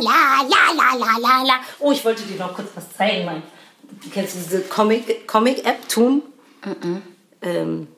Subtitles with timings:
[0.00, 1.54] la, la, la, la, la, la.
[1.78, 3.42] Oh, ich wollte dir noch kurz was zeigen, Mann.
[4.12, 6.22] Kennst du diese Comic-App, Comic Toon?
[7.42, 7.88] Ähm,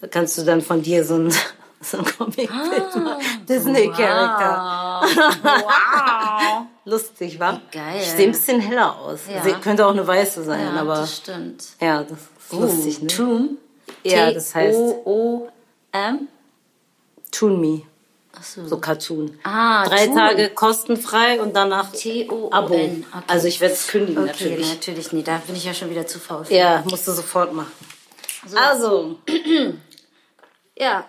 [0.00, 1.30] da kannst du dann von dir so ein,
[1.80, 2.50] so ein Comic-Bild
[2.94, 2.98] Ah.
[2.98, 3.22] machen.
[3.48, 5.02] Disney-Charakter.
[5.42, 6.66] Wow.
[6.84, 7.60] Lustig, wa?
[7.72, 8.00] Geil.
[8.00, 9.20] Ich sehe ein bisschen heller aus.
[9.32, 9.42] Ja.
[9.42, 11.64] Sie könnte auch eine weiße sein, ja, aber das stimmt.
[11.80, 13.06] ja, das ist lustig, ne?
[13.08, 13.58] Toom.
[14.04, 16.28] Ja, das heißt- T-O-O-M.
[17.32, 17.82] Toon Me.
[18.36, 18.66] Achso.
[18.66, 19.38] So Cartoon.
[19.44, 20.16] Ah, Drei Toon.
[20.16, 21.88] Tage kostenfrei und danach.
[22.50, 22.74] Abo.
[22.74, 23.04] Okay.
[23.26, 24.68] Also ich werde es kündigen Okay, natürlich.
[24.68, 25.28] natürlich nicht.
[25.28, 26.44] Da bin ich ja schon wieder zu faul.
[26.50, 27.72] Ja, musst du sofort machen.
[28.46, 28.56] So.
[28.56, 29.18] Also,
[30.78, 31.06] ja.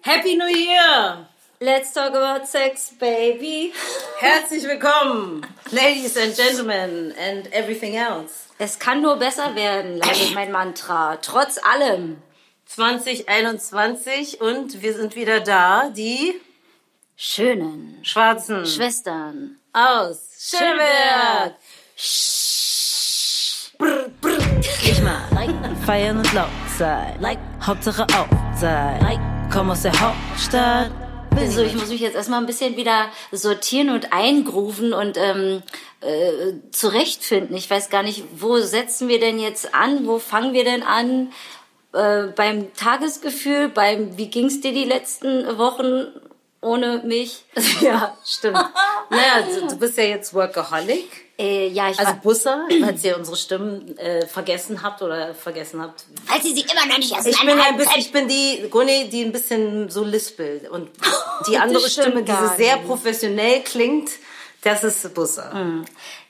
[0.00, 1.28] Happy New Year!
[1.60, 3.72] Let's talk about sex, baby.
[4.18, 8.48] Herzlich willkommen, Ladies and Gentlemen and everything else.
[8.58, 11.16] Es kann nur besser werden, lautet mein Mantra.
[11.22, 12.18] Trotz allem.
[12.66, 16.40] 2021 und wir sind wieder da, die
[17.16, 19.56] Schönen Schwarzen Schwestern.
[19.72, 21.54] aus Schöneberg.
[24.82, 25.50] Ich mal, like,
[25.84, 27.16] feiern und laut sein.
[27.20, 29.00] Like, Hauptsache auf sein.
[29.00, 29.20] Like,
[29.52, 30.90] komm aus der Hauptstadt.
[31.36, 35.62] Also ich muss mich jetzt erstmal ein bisschen wieder sortieren und eingrooven und ähm,
[36.00, 37.56] äh, zurechtfinden.
[37.56, 40.06] Ich weiß gar nicht, wo setzen wir denn jetzt an?
[40.06, 41.32] Wo fangen wir denn an?
[41.94, 46.08] Äh, beim Tagesgefühl, beim wie ging's dir die letzten Wochen
[46.60, 47.44] ohne mich?
[47.80, 48.56] Ja, stimmt.
[49.10, 51.08] naja, du, du bist ja jetzt Workaholic.
[51.38, 56.04] Äh, ja, ich Also Busser, falls ihr unsere Stimmen äh, vergessen habt oder vergessen habt.
[56.26, 59.08] Falls Sie sie immer noch nicht aus Ich bin ein bisschen, ich bin die Guni,
[59.08, 60.90] die ein bisschen so lispelt und
[61.48, 64.10] die andere Stimme, die so sehr professionell klingt,
[64.62, 65.84] das ist Busser.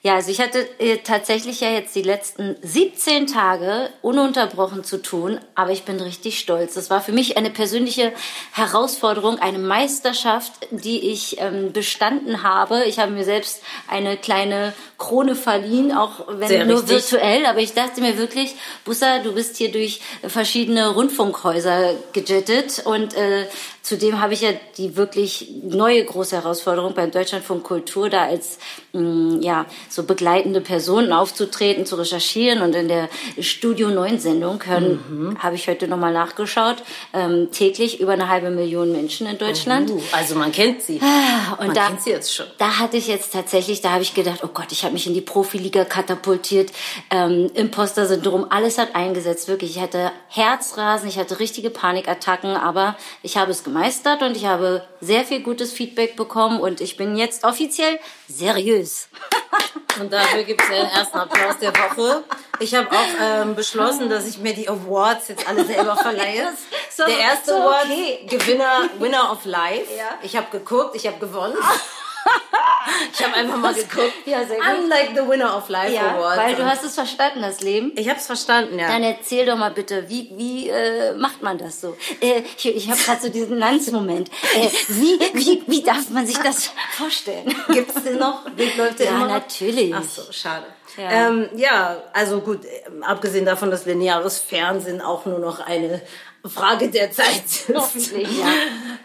[0.06, 5.40] Ja, also ich hatte äh, tatsächlich ja jetzt die letzten 17 Tage ununterbrochen zu tun,
[5.54, 6.74] aber ich bin richtig stolz.
[6.74, 8.12] Das war für mich eine persönliche
[8.52, 12.84] Herausforderung, eine Meisterschaft, die ich ähm, bestanden habe.
[12.84, 17.10] Ich habe mir selbst eine kleine Krone verliehen, auch wenn Sehr nur richtig.
[17.10, 23.14] virtuell, aber ich dachte mir wirklich, Bussa, du bist hier durch verschiedene Rundfunkhäuser gejettet und
[23.14, 23.46] äh,
[23.80, 28.58] zudem habe ich ja die wirklich neue große Herausforderung beim Deutschlandfunk Kultur, da als
[28.92, 35.36] mh, ja so begleitende Person aufzutreten, zu recherchieren und in der Studio 9 Sendung hören,
[35.38, 36.76] habe ich heute nochmal nachgeschaut,
[37.12, 39.90] ähm, täglich über eine halbe Million Menschen in Deutschland.
[39.90, 41.00] Uh, also man kennt sie.
[41.02, 42.46] Ah, Und man da, kennt sie jetzt schon.
[42.58, 45.14] da hatte ich jetzt tatsächlich, da habe ich gedacht, oh Gott, ich habe mich in
[45.14, 46.72] die Profiliga katapultiert,
[47.10, 49.76] ähm, Imposter-Syndrom, alles hat eingesetzt, wirklich.
[49.76, 54.82] Ich hatte Herzrasen, ich hatte richtige Panikattacken, aber ich habe es gemeistert und ich habe
[55.00, 57.98] sehr viel gutes Feedback bekommen und ich bin jetzt offiziell
[58.28, 59.08] seriös.
[60.00, 62.24] Und dafür gibt es den ersten Applaus der Woche.
[62.58, 66.48] Ich habe auch ähm, beschlossen, dass ich mir die Awards jetzt alle selber verleihe.
[66.96, 68.24] So- der erste so Award, okay.
[68.28, 69.92] Gewinner, Winner of Life.
[69.96, 70.16] Ja.
[70.22, 71.56] Ich habe geguckt, ich habe gewonnen.
[73.12, 74.12] ich habe einfach mal geguckt.
[74.26, 74.66] Ja, sehr gut.
[74.82, 76.36] Unlike the Winner of Life Ja, Award.
[76.38, 77.92] weil du hast es verstanden, das Leben.
[77.96, 78.88] ich habe es verstanden, ja.
[78.88, 81.96] Dann erzähl doch mal bitte, wie, wie äh, macht man das so?
[82.20, 84.30] Äh, ich ich habe gerade so diesen Lanz-Moment.
[84.54, 87.54] Äh, wie, wie, wie darf man sich das vorstellen?
[87.68, 88.42] Gibt's den noch?
[88.76, 89.28] Läuft Ja, immer noch?
[89.28, 89.94] natürlich.
[89.94, 90.66] Ach so, schade.
[90.96, 91.04] Ja.
[91.04, 96.00] Ja, ähm, ja also gut, ähm, abgesehen davon, dass lineares Fernsehen auch nur noch eine
[96.46, 97.72] Frage der Zeit ist.
[97.74, 98.46] Hoffentlich, ja.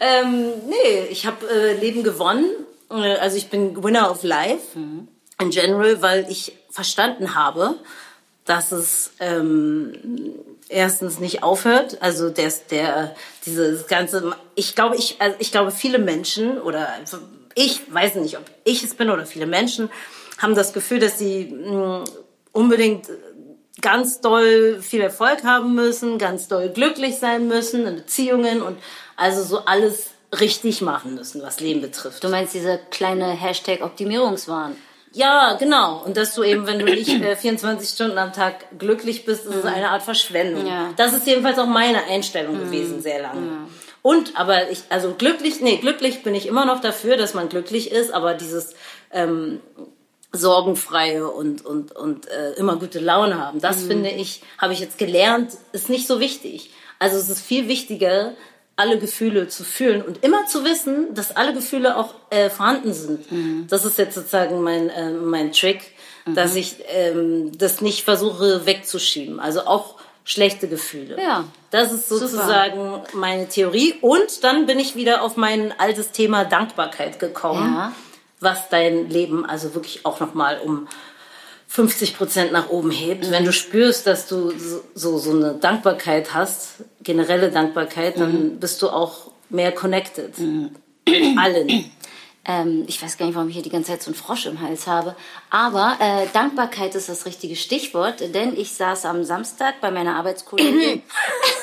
[0.00, 2.48] ähm, nee, ich habe äh, Leben gewonnen.
[2.90, 5.08] Äh, Also ich bin Winner of Life Mhm.
[5.40, 7.74] in general, weil ich verstanden habe,
[8.44, 9.92] dass es ähm,
[10.68, 11.98] erstens nicht aufhört.
[12.00, 13.14] Also der, der
[13.46, 16.88] dieses ganze, ich glaube, ich, also ich glaube, viele Menschen oder
[17.54, 19.90] ich weiß nicht, ob ich es bin oder viele Menschen
[20.38, 22.04] haben das Gefühl, dass sie mh,
[22.52, 23.08] unbedingt
[23.82, 28.78] ganz doll viel Erfolg haben müssen, ganz doll glücklich sein müssen in Beziehungen und
[29.16, 32.22] also so alles richtig machen müssen, was Leben betrifft.
[32.22, 34.76] Du meinst diese kleine Hashtag Optimierungswahn?
[35.12, 36.02] Ja, genau.
[36.04, 39.56] Und dass du eben, wenn du nicht äh, 24 Stunden am Tag glücklich bist, ist
[39.56, 40.66] es eine Art Verschwendung.
[40.66, 40.92] Ja.
[40.96, 43.66] Das ist jedenfalls auch meine Einstellung gewesen, sehr lange.
[44.02, 47.90] Und, aber ich, also glücklich, nee, glücklich bin ich immer noch dafür, dass man glücklich
[47.90, 48.74] ist, aber dieses
[49.10, 49.60] ähm,
[50.32, 54.96] sorgenfreie und, und, und äh, immer gute Laune haben, das finde ich, habe ich jetzt
[54.96, 56.70] gelernt, ist nicht so wichtig.
[56.98, 58.32] Also es ist viel wichtiger,
[58.80, 63.26] alle Gefühle zu fühlen und immer zu wissen, dass alle Gefühle auch äh, vorhanden sind.
[63.70, 65.80] Das ist jetzt sozusagen mein, äh, mein Trick,
[66.26, 69.38] dass ich ähm, das nicht versuche wegzuschieben.
[69.38, 71.16] Also auch schlechte Gefühle.
[71.20, 71.44] Ja.
[71.70, 73.94] Das ist sozusagen meine Theorie.
[74.00, 77.92] Und dann bin ich wieder auf mein altes Thema Dankbarkeit gekommen, Ja.
[78.38, 80.88] was dein Leben also wirklich auch nochmal um
[81.70, 83.30] 50 Prozent nach oben hebt.
[83.30, 84.52] Wenn du spürst, dass du
[84.96, 90.36] so, so, eine Dankbarkeit hast, generelle Dankbarkeit, dann bist du auch mehr connected.
[90.36, 91.92] Mit allen.
[92.44, 94.60] ähm, ich weiß gar nicht, warum ich hier die ganze Zeit so einen Frosch im
[94.60, 95.14] Hals habe.
[95.48, 101.02] Aber äh, Dankbarkeit ist das richtige Stichwort, denn ich saß am Samstag bei meiner Arbeitskollegin.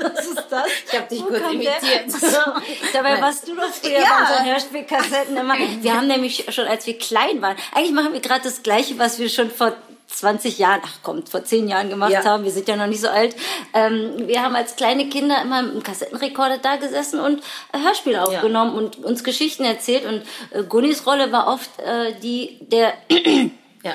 [0.00, 0.66] Was ist das?
[0.90, 2.04] Ich habe dich Wo kurz kommt imitiert.
[2.92, 4.00] Dabei warst du doch früher Ja.
[4.00, 5.54] bei unseren Hörspielkassetten immer.
[5.80, 9.18] Wir haben nämlich schon, als wir klein waren, eigentlich machen wir gerade das Gleiche, was
[9.18, 9.72] wir schon vor
[10.08, 12.24] 20 Jahren, ach komm, vor 10 Jahren gemacht Ja.
[12.24, 12.44] haben.
[12.44, 13.34] Wir sind ja noch nicht so alt.
[13.74, 17.42] Ähm, wir haben als kleine Kinder immer mit dem Kassettenrekorder da gesessen und
[17.72, 20.04] äh, Hörspiele aufgenommen und uns Geschichten erzählt.
[20.06, 20.22] Und
[20.52, 22.94] äh, Gunnis Rolle war oft äh, die der
[23.82, 23.94] Ja.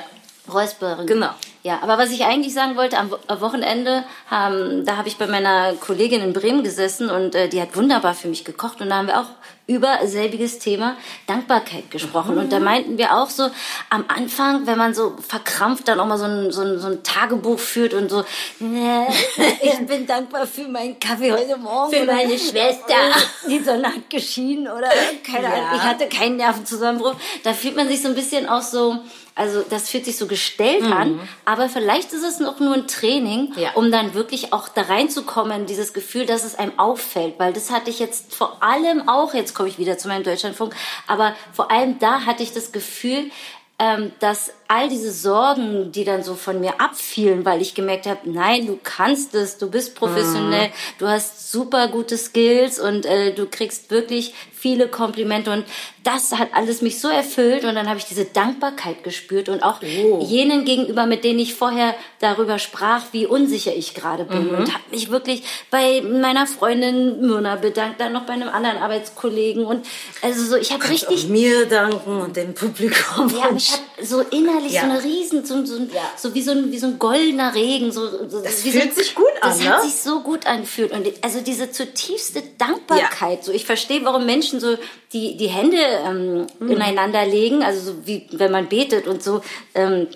[0.51, 1.07] Räusperin.
[1.07, 1.29] Genau.
[1.63, 5.17] Ja, aber was ich eigentlich sagen wollte, am Wo- am Wochenende, ähm, da habe ich
[5.17, 8.89] bei meiner Kollegin in Bremen gesessen und äh, die hat wunderbar für mich gekocht und
[8.89, 9.27] da haben wir auch
[9.67, 10.95] über selbiges Thema
[11.27, 12.37] Dankbarkeit gesprochen.
[12.39, 13.43] Und da meinten wir auch so,
[13.91, 17.03] am Anfang, wenn man so verkrampft dann auch mal so ein, so ein, so ein
[17.03, 18.25] Tagebuch führt und so,
[18.59, 19.05] "Nee,
[19.61, 21.91] ich bin dankbar für meinen Kaffee heute Morgen.
[21.93, 22.95] Für meine Schwester.
[23.49, 24.89] Die Sonne hat geschienen oder
[25.25, 25.53] keine Ja.
[25.53, 27.15] Ahnung, ich hatte keinen Nervenzusammenbruch.
[27.43, 28.97] Da fühlt man sich so ein bisschen auch so,
[29.35, 33.53] also das fühlt sich so gestellt an, aber vielleicht ist es noch nur ein Training,
[33.55, 33.71] Ja.
[33.75, 37.89] um dann wirklich auch da reinzukommen, dieses Gefühl, dass es einem auffällt, weil das hatte
[37.89, 40.75] ich jetzt vor allem auch, jetzt komme ich wieder zu meinem Deutschlandfunk,
[41.07, 43.31] aber vor allem da hatte ich das Gefühl,
[43.79, 48.21] ähm, dass all diese Sorgen, die dann so von mir abfielen, weil ich gemerkt habe,
[48.23, 53.47] nein, du kannst es, du bist professionell, du hast super gute Skills und äh, du
[53.47, 55.65] kriegst wirklich viele Komplimente und
[56.03, 59.81] das hat alles mich so erfüllt und dann habe ich diese Dankbarkeit gespürt und auch
[59.81, 64.83] jenen gegenüber, mit denen ich vorher darüber sprach, wie unsicher ich gerade bin und habe
[64.91, 69.85] mich wirklich bei meiner Freundin Myrna bedankt, dann noch bei einem anderen Arbeitskollegen und
[70.21, 73.29] also so, ich habe richtig mir danken und dem Publikum.
[73.29, 74.81] ja, ich habe so innerlich Ja.
[74.81, 76.01] so eine riesen, so, so, Ja.
[76.17, 77.91] so wie so ein, wie so ein goldener Regen.
[77.91, 79.89] So, so, Das fühlt so, sich gut das an, hat ne?
[79.89, 80.91] sich so gut angefühlt.
[80.91, 83.43] Und also diese zutiefste Dankbarkeit.
[83.43, 84.77] So, ich verstehe, warum Menschen so
[85.13, 86.71] die, die Hände ähm, Mhm.
[86.71, 89.41] ineinander legen, also so wie wenn man betet und so.
[89.73, 90.07] Ähm,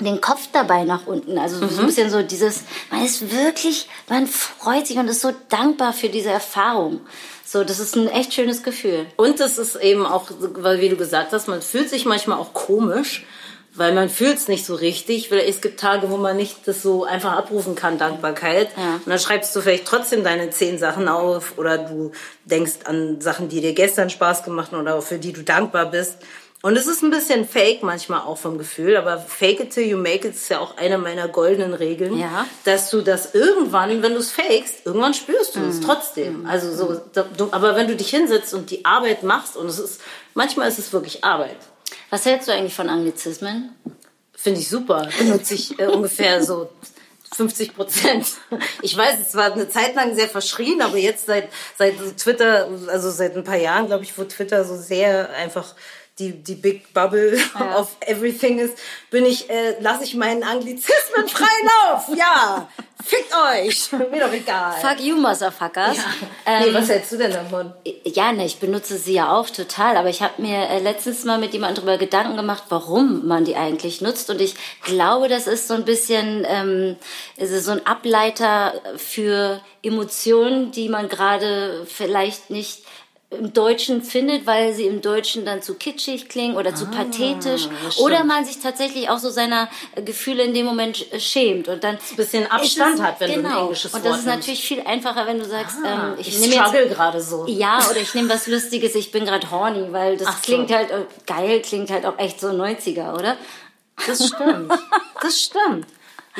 [0.00, 1.36] den Kopf dabei nach unten.
[1.36, 1.80] Also so Mhm.
[1.80, 6.08] ein bisschen so dieses, man ist wirklich, man freut sich und ist so dankbar für
[6.08, 7.00] diese Erfahrung.
[7.44, 9.04] So, das ist ein echt schönes Gefühl.
[9.16, 12.54] Und es ist eben auch, weil wie du gesagt hast, man fühlt sich manchmal auch
[12.54, 13.26] komisch,
[13.80, 15.30] weil man fühlt es nicht so richtig.
[15.32, 18.68] Weil es gibt Tage, wo man nicht das so einfach abrufen kann, Dankbarkeit.
[18.76, 18.96] Ja.
[18.96, 22.12] Und dann schreibst du vielleicht trotzdem deine zehn Sachen auf oder du
[22.44, 26.18] denkst an Sachen, die dir gestern Spaß gemacht haben oder für die du dankbar bist.
[26.62, 29.96] Und es ist ein bisschen fake manchmal auch vom Gefühl, aber fake it till you
[29.96, 32.44] make it ist ja auch eine meiner goldenen Regeln, Ja.
[32.64, 35.68] dass du das irgendwann, wenn du es fakest, irgendwann spürst du Mhm.
[35.70, 36.44] es trotzdem.
[36.46, 37.00] Also so,
[37.38, 40.02] du, aber wenn du dich hinsetzt und die Arbeit machst und es ist,
[40.34, 41.56] manchmal ist es wirklich Arbeit.
[42.10, 43.74] Was hältst du eigentlich von Anglizismen?
[44.34, 45.08] Finde ich super.
[45.18, 46.70] Benutze ich äh, ungefähr so
[47.34, 48.26] 50 Prozent.
[48.82, 51.48] Ich weiß, es war eine Zeit lang sehr verschrien, aber jetzt seit,
[51.78, 55.74] seit Twitter, also seit ein paar Jahren, glaube ich, wo Twitter so sehr einfach
[56.20, 57.38] die, die Big Bubble
[57.76, 58.74] of everything ist,
[59.10, 62.04] bin ich, äh, lasse ich meinen Anglizismen freien Lauf.
[62.14, 62.68] Ja,
[63.04, 63.90] fickt euch.
[64.10, 64.74] Mir doch egal.
[64.80, 65.96] Fuck you, Motherfuckers.
[65.96, 66.02] nee,
[66.68, 67.72] Ähm, was hältst du denn davon?
[68.04, 71.38] ja, ne, ich benutze sie ja auch total, aber ich habe mir äh, letztens mal
[71.38, 74.28] mit jemandem darüber Gedanken gemacht, warum man die eigentlich nutzt.
[74.30, 76.96] Und ich glaube, das ist so ein bisschen ähm,
[77.38, 82.82] so ein Ableiter für Emotionen, die man gerade vielleicht nicht
[83.30, 87.94] im Deutschen findet, weil sie im Deutschen dann zu kitschig klingen oder zu pathetisch das
[87.94, 87.98] stimmt.
[88.06, 91.84] oder man sich tatsächlich auch so seiner äh, Gefühle in dem Moment sch- schämt und
[91.84, 93.62] dann Ein bisschen Abstand es- hat, wenn du ein genau.
[93.62, 96.54] englisches und das Wort ist natürlich viel einfacher, wenn du sagst, ähm, ich, Ich nehme
[96.54, 97.46] struggle gerade so.
[97.46, 100.42] ja, oder ich nehme was Lustiges, ich bin gerade horny, weil das Ach so.
[100.42, 103.36] klingt halt, äh, geil klingt halt auch echt so 90er, oder?
[104.08, 104.72] Das stimmt.
[105.22, 105.86] Das stimmt.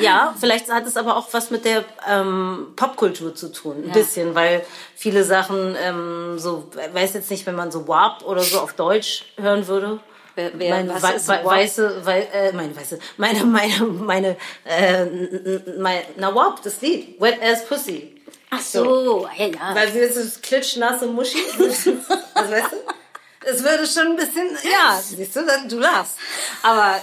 [0.01, 4.35] Ja, vielleicht hat es aber auch was mit der ähm, Popkultur zu tun, ein bisschen,
[4.35, 4.65] weil
[4.95, 9.25] viele Sachen ähm, so, weiß jetzt nicht, wenn man so Warp oder so auf Deutsch
[9.37, 9.99] hören würde.
[10.35, 11.43] Wer- wer- meine was ist Warp?
[11.45, 16.79] weiße, wei äh, meine weiße, meine, meine, meine, äh, n- n- mein, na Warp, das
[16.81, 18.15] Lied, Wet Ass Pussy.
[18.49, 19.75] Ach so, ja, ja.
[19.75, 21.37] Weil sie ist das klitschnasse Muschi.
[21.57, 22.77] also, weißt du?
[23.43, 26.17] Es würde schon ein bisschen, ja, siehst du, dann- du lachst.
[26.61, 26.95] Aber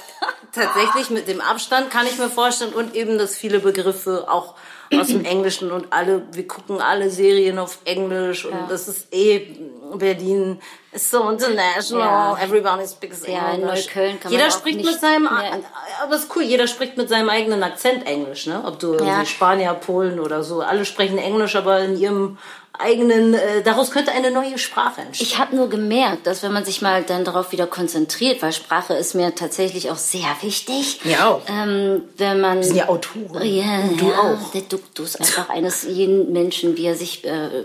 [0.58, 4.54] tatsächlich mit dem Abstand kann ich mir vorstellen und eben, dass viele Begriffe auch
[4.98, 9.46] aus dem Englischen und alle, wir gucken alle Serien auf Englisch und das ist eh,
[9.94, 10.60] Berlin
[10.92, 12.42] ist so international, Ja.
[12.42, 13.86] everybody speaks Ja, in English.
[13.86, 15.60] Neukölln kann man Jeder auch spricht mit seinem, mehr-
[16.02, 18.62] aber es ist cool, jeder spricht mit seinem eigenen Akzent Englisch, ne?
[18.64, 19.24] Ob du Ja.
[19.26, 22.38] Spanier, Polen oder so, alle sprechen Englisch, aber in ihrem
[22.78, 25.26] eigenen, äh, daraus könnte eine neue Sprache entstehen.
[25.26, 28.94] Ich habe nur gemerkt, dass wenn man sich mal dann darauf wieder konzentriert, weil Sprache
[28.94, 31.00] ist mir tatsächlich auch sehr wichtig.
[31.04, 31.42] Mir auch.
[31.48, 33.44] Ähm, wenn man Wir sind ja Autoren.
[33.44, 34.50] Ja, Und du ja, auch.
[34.52, 37.64] Der Duktus einfach eines jeden Menschen, wie er sich äh,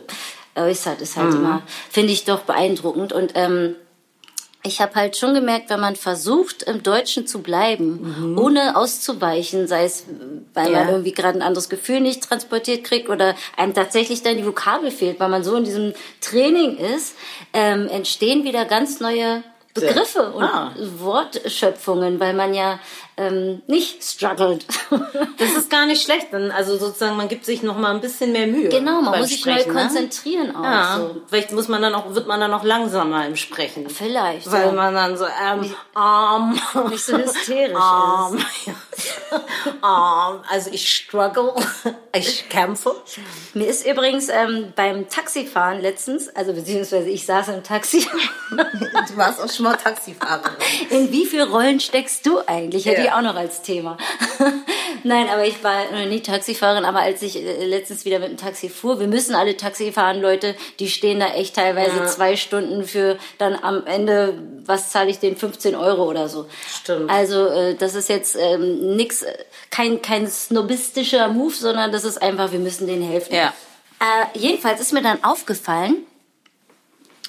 [0.55, 1.37] äußert, ist halt Mhm.
[1.37, 3.13] immer, finde ich doch beeindruckend.
[3.13, 3.75] Und ähm,
[4.65, 9.83] ich habe halt schon gemerkt, wenn man versucht, im Deutschen zu bleiben, ohne auszuweichen, sei
[9.83, 10.05] es,
[10.53, 10.79] weil Ja.
[10.79, 14.89] man irgendwie gerade ein anderes Gefühl nicht transportiert kriegt oder einem tatsächlich dann die Vokabel
[14.89, 17.15] fehlt, weil man so in diesem Training ist,
[17.53, 19.43] ähm, entstehen wieder ganz neue
[19.73, 20.71] Begriffe und Ah.
[20.97, 22.79] Wortschöpfungen, weil man ja
[23.17, 24.65] ähm, nicht struggelt.
[25.37, 28.31] Das ist gar nicht schlecht, dann, also sozusagen, man gibt sich noch mal ein bisschen
[28.31, 28.69] mehr Mühe.
[28.69, 29.81] genau, man muss sich neu Sprechen, ne?
[29.81, 30.63] konzentrieren auch.
[30.63, 31.21] Ja, So.
[31.27, 33.89] vielleicht muss man dann auch, wird man dann auch langsamer im Sprechen.
[33.89, 34.49] Vielleicht.
[34.51, 34.71] Weil ja.
[34.71, 36.59] man dann so, ähm, arm.
[36.89, 38.37] nicht so hysterisch arm.
[38.37, 39.13] ist.
[39.81, 40.43] Arm.
[40.51, 41.53] Also ich struggle.
[42.15, 42.95] Ich kämpfe.
[43.55, 48.07] Mir ist übrigens ähm, beim Taxifahren letztens, also beziehungsweise ich saß im Taxi,
[48.51, 50.53] Du warst auch schon mal Taxifahrerin.
[50.89, 52.85] in wie viel Rollen steckst du eigentlich?
[52.85, 53.05] Hätte Ja.
[53.07, 53.97] ich auch noch als Thema.
[55.03, 58.37] Nein, aber ich war noch nie Taxifahrerin, aber als ich äh, letztens wieder mit dem
[58.37, 62.05] Taxi fuhr, wir müssen alle Taxi fahren, Leute, die stehen da echt teilweise Ja.
[62.07, 66.47] zwei Stunden für dann am Ende, was zahle ich denen, 15 Euro oder so.
[66.81, 67.09] Stimmt.
[67.09, 69.33] Also äh, das ist jetzt ähm, nix, äh,
[69.71, 73.33] kein, kein snobistischer Move, sondern das ist einfach, wir müssen denen helfen.
[73.35, 73.53] Ja.
[73.99, 76.05] Äh, jedenfalls ist mir dann aufgefallen,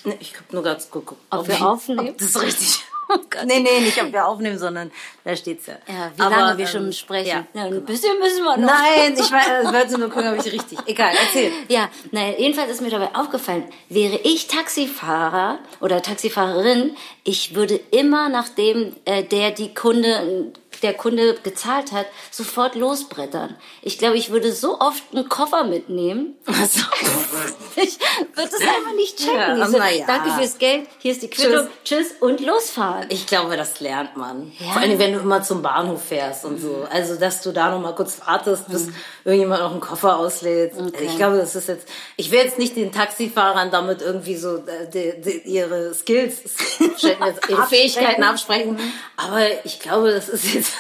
[0.04, 1.20] Nee, Ich hab nur ganz geguckt.
[1.30, 2.08] Ob wir aufnehmen?
[2.11, 2.84] Ob das richtig.
[3.44, 4.90] nee, nee, nicht ob wir aufnehmen, sondern
[5.25, 5.75] da steht's ja.
[5.87, 7.28] ja, wie Aber, lange wir ähm, schon sprechen.
[7.28, 7.46] Ja.
[7.52, 8.66] Ja, ein bisschen müssen wir noch.
[8.66, 10.78] Nein, ich weiß- ich wollte nur gucken, ob ich richtig.
[10.87, 11.52] Egal, erzähl.
[11.68, 18.28] Ja, naja, jedenfalls ist mir dabei aufgefallen, wäre ich Taxifahrer oder Taxifahrerin, ich würde immer,
[18.30, 23.57] nachdem äh, der die Kunde, der Kunde gezahlt hat, sofort losbrettern.
[23.83, 26.35] Ich glaube, ich würde so oft einen Koffer mitnehmen.
[26.47, 26.81] Also,
[27.76, 27.99] Ich
[28.35, 29.59] würde es einfach nicht checken.
[29.59, 30.07] Ja, so, ja.
[30.07, 33.07] Danke fürs Geld, hier ist die Quittung, tschüss, und losfahren.
[33.09, 34.52] ich glaube, das lernt man.
[34.59, 34.73] Ja.
[34.73, 36.87] Vor allem, wenn du immer zum Bahnhof fährst und so.
[36.90, 38.88] Also, dass du da noch mal kurz wartest, bis
[39.25, 40.73] irgendjemand noch einen Koffer auslädt.
[41.00, 44.88] Ich glaube, das ist jetzt, ich will jetzt nicht den Taxifahrern damit irgendwie so äh,
[44.93, 46.43] die, die, ihre Skills,
[46.78, 48.78] ihre Fähigkeiten absprechen.
[49.16, 50.74] Aber ich glaube, das ist jetzt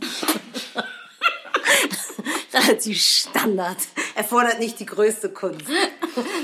[2.54, 3.76] relativ Standard.
[4.14, 5.66] Erfordert nicht die größte Kunst.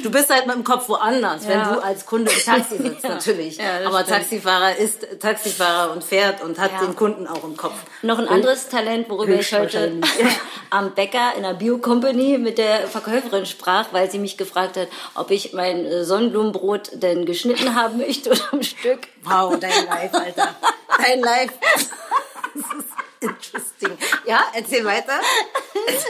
[0.02, 1.72] Du bist halt mit dem Kopf woanders, wenn Ja.
[1.74, 3.56] du als Kunde im Taxi sitzt, natürlich.
[3.56, 4.18] Ja, das Aber stimmt.
[4.18, 6.80] Taxifahrer ist Taxifahrer und fährt und hat Ja.
[6.84, 7.74] den Kunden auch im Kopf.
[8.02, 10.00] Noch ein anderes Talent, worüber ich heute
[10.70, 15.30] am Bäcker in der Bio-Company mit der Verkäuferin sprach, weil sie mich gefragt hat, ob
[15.30, 19.08] ich mein äh, Sonnenblumenbrot denn geschnitten haben möchte oder am Stück.
[19.22, 20.54] Wow, dein Life, Alter.
[20.98, 21.54] Dein Life.
[23.22, 23.96] Interesting.
[24.26, 25.20] Ja, erzähl weiter.
[25.86, 26.04] Es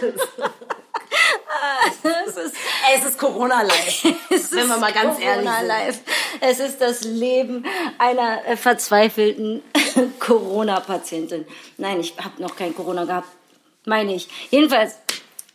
[2.37, 2.57] ist,
[2.97, 4.15] es ist Corona-Life.
[4.51, 5.49] Wenn wir mal ganz ehrlich
[5.95, 6.05] sind.
[6.41, 7.65] Es ist das Leben
[7.99, 9.63] einer äh, verzweifelten
[10.19, 11.47] Corona-Patientin.
[11.77, 13.29] Nein, ich habe noch kein Corona gehabt.
[13.85, 14.29] Meine ich.
[14.51, 14.97] Jedenfalls,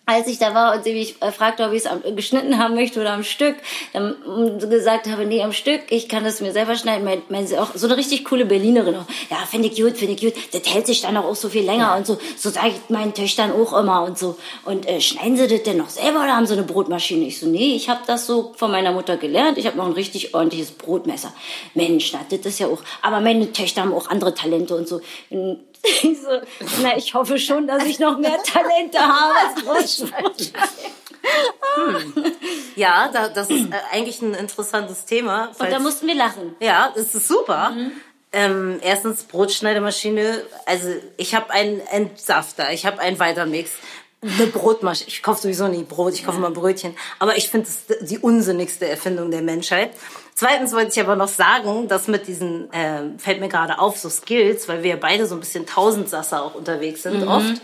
[0.10, 3.02] als ich da war und sie mich äh, fragte, ob ich es geschnitten haben möchte
[3.02, 3.58] oder am Stück,
[3.92, 7.58] dann mm, gesagt habe, nee, am Stück, ich kann das mir selber schneiden, mein, sie
[7.58, 9.06] auch so eine richtig coole Berlinerin auch.
[9.30, 10.34] Ja, finde ich gut, finde ich gut.
[10.54, 12.18] Das hält sich dann auch so viel länger und so.
[12.38, 14.38] So sage ich meinen Töchtern auch immer und so.
[14.64, 17.26] Und äh, schneiden sie das denn noch selber oder haben sie eine Brotmaschine?
[17.26, 19.58] Ich so, nee, ich habe das so von meiner Mutter gelernt.
[19.58, 21.34] Ich habe noch ein richtig ordentliches Brotmesser.
[21.74, 22.82] Mensch, na, das ist ja auch.
[23.02, 25.02] Aber meine Töchter haben auch andere Talente und so.
[25.30, 25.60] Und
[26.04, 26.42] ich so,
[26.82, 30.54] na, ich hoffe schon, dass ich noch mehr Talente habe als Brotschneiden.
[32.76, 35.52] Ja, da, das ist äh, eigentlich ein interessantes Thema.
[35.58, 36.56] Und da mussten wir lachen.
[36.60, 37.72] Ja, das ist super.
[37.72, 37.92] Mhm.
[38.34, 40.44] Ähm, erstens Brotschneidemaschine.
[40.66, 43.72] Also ich habe einen Entsafter, ich habe einen Weitermix,
[44.22, 45.10] eine Brotmaschine.
[45.10, 46.96] Ich kaufe sowieso nie Brot, ich kaufe immer Brötchen.
[47.20, 49.92] Aber ich finde es die unsinnigste Erfindung der Menschheit.
[50.40, 54.08] Zweitens wollte ich aber noch sagen, dass mit diesen, äh, fällt mir gerade auf, so
[54.08, 57.28] Skills, weil wir ja beide so ein bisschen Tausendsasser auch unterwegs sind Mhm.
[57.28, 57.62] oft.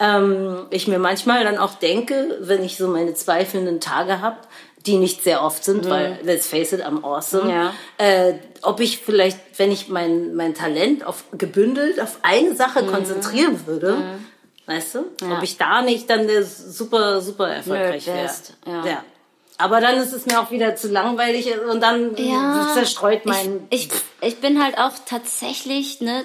[0.00, 4.36] Ähm, ich mir manchmal dann auch denke, wenn ich so meine zweifelnden Tage habe,
[4.84, 7.50] die nicht sehr oft sind, weil, let's face it, I'm awesome, Mhm.
[7.50, 7.72] Ja.
[7.98, 13.64] äh, ob ich vielleicht, wenn ich mein, mein Talent auf, gebündelt auf eine Sache konzentrieren
[13.66, 13.96] würde,
[14.66, 15.30] weißt du, Mhm.
[15.30, 15.36] Ja.
[15.36, 18.16] ob ich da nicht dann der super, super erfolgreich wäre.
[18.18, 19.04] wärst, ja.
[19.58, 23.66] Aber dann ist es mir auch wieder zu langweilig und dann Ja, zerstreut mein...
[23.70, 26.24] Ich, ich, ich bin halt auch tatsächlich, ne,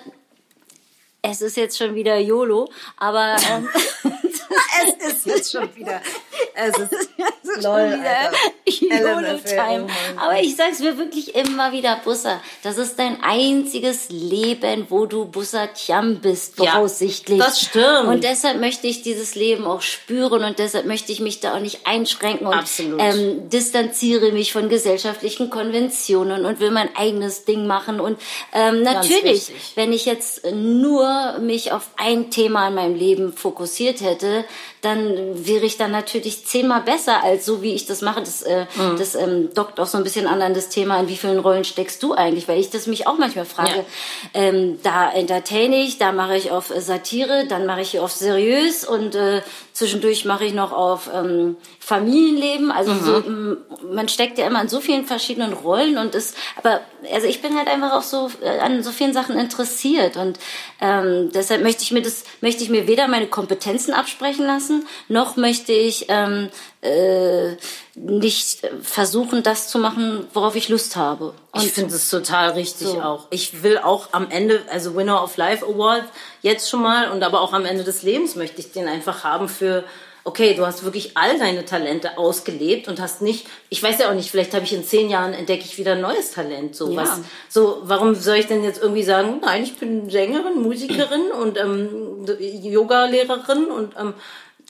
[1.23, 3.69] es ist jetzt schon wieder YOLO, aber ähm,
[5.03, 6.01] es ist jetzt schon wieder...
[6.55, 7.09] Es ist
[7.45, 8.37] schon lol, wieder Alter.
[8.65, 9.87] YOLO-Time.
[9.87, 15.07] Oh Aber ich sag's mir wirklich immer wieder, Bussa, das ist dein einziges Leben, wo
[15.07, 17.39] du Bussa Tjam bist, Ja, voraussichtlich.
[17.39, 18.07] das stimmt.
[18.07, 21.59] Und deshalb möchte ich dieses Leben auch spüren und deshalb möchte ich mich da auch
[21.59, 23.01] nicht einschränken und Absolut.
[23.01, 27.99] Ähm, distanziere mich von gesellschaftlichen Konventionen und will mein eigenes Ding machen.
[27.99, 28.19] Und
[28.53, 34.22] ähm, natürlich, wenn ich jetzt nur mich auf ein Thema in meinem Leben fokussiert hätte,
[34.23, 34.45] 就是
[34.83, 38.19] dann wäre ich dann natürlich zehnmal besser als so, wie ich das mache.
[38.19, 38.97] Das, äh, mhm.
[38.97, 41.63] das ähm, dockt auch so ein bisschen an an das Thema, in wie vielen Rollen
[41.63, 42.49] steckst du eigentlich?
[42.49, 43.77] Weil ich das mich auch manchmal frage.
[43.77, 43.85] Ja.
[44.33, 49.15] Ähm, da entertain ich, da mache ich auf Satire, dann mache ich auf seriös und
[49.15, 52.71] äh, zwischendurch mache ich noch auf ähm, Familienleben.
[52.71, 53.57] Also mhm.
[53.79, 57.41] so, man steckt ja immer in so vielen verschiedenen Rollen und ist, aber also ich
[57.41, 60.39] bin halt einfach auch so äh, an so vielen Sachen interessiert und
[60.81, 64.72] ähm, deshalb möchte ich mir das, möchte ich mir weder meine Kompetenzen absprechen lassen,
[65.07, 66.49] noch möchte ich ähm,
[66.81, 67.55] äh,
[67.95, 71.33] nicht versuchen, das zu machen, worauf ich Lust habe.
[71.51, 73.01] Und ich finde es total richtig so.
[73.01, 73.27] auch.
[73.29, 76.03] Ich will auch am Ende, also Winner of Life Award
[76.41, 79.47] jetzt schon mal und aber auch am Ende des Lebens möchte ich den einfach haben
[79.47, 79.83] für
[80.25, 84.13] okay, du hast wirklich all deine Talente ausgelebt und hast nicht, ich weiß ja auch
[84.13, 86.75] nicht, vielleicht habe ich in zehn Jahren entdecke ich wieder ein neues Talent.
[86.75, 86.97] So, ja.
[86.97, 91.57] was, so, warum soll ich denn jetzt irgendwie sagen, nein, ich bin Sängerin, Musikerin und
[91.57, 94.13] ähm, Yoga-Lehrerin und ähm,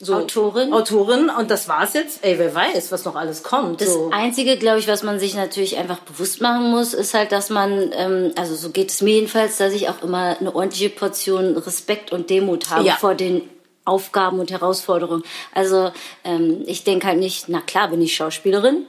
[0.03, 0.73] so Autorin.
[0.73, 2.23] Autorin und das war's jetzt.
[2.23, 3.81] Ey, wer weiß, was noch alles kommt.
[3.81, 4.09] Das so.
[4.11, 7.91] Einzige, glaube ich, was man sich natürlich einfach bewusst machen muss, ist halt, dass man,
[7.93, 12.11] ähm, also so geht es mir jedenfalls, dass ich auch immer eine ordentliche Portion Respekt
[12.11, 12.95] und Demut habe ja.
[12.95, 13.41] vor den
[13.85, 15.23] Aufgaben und Herausforderungen.
[15.53, 15.91] Also
[16.23, 18.85] ähm, ich denke halt nicht, na klar bin ich Schauspielerin,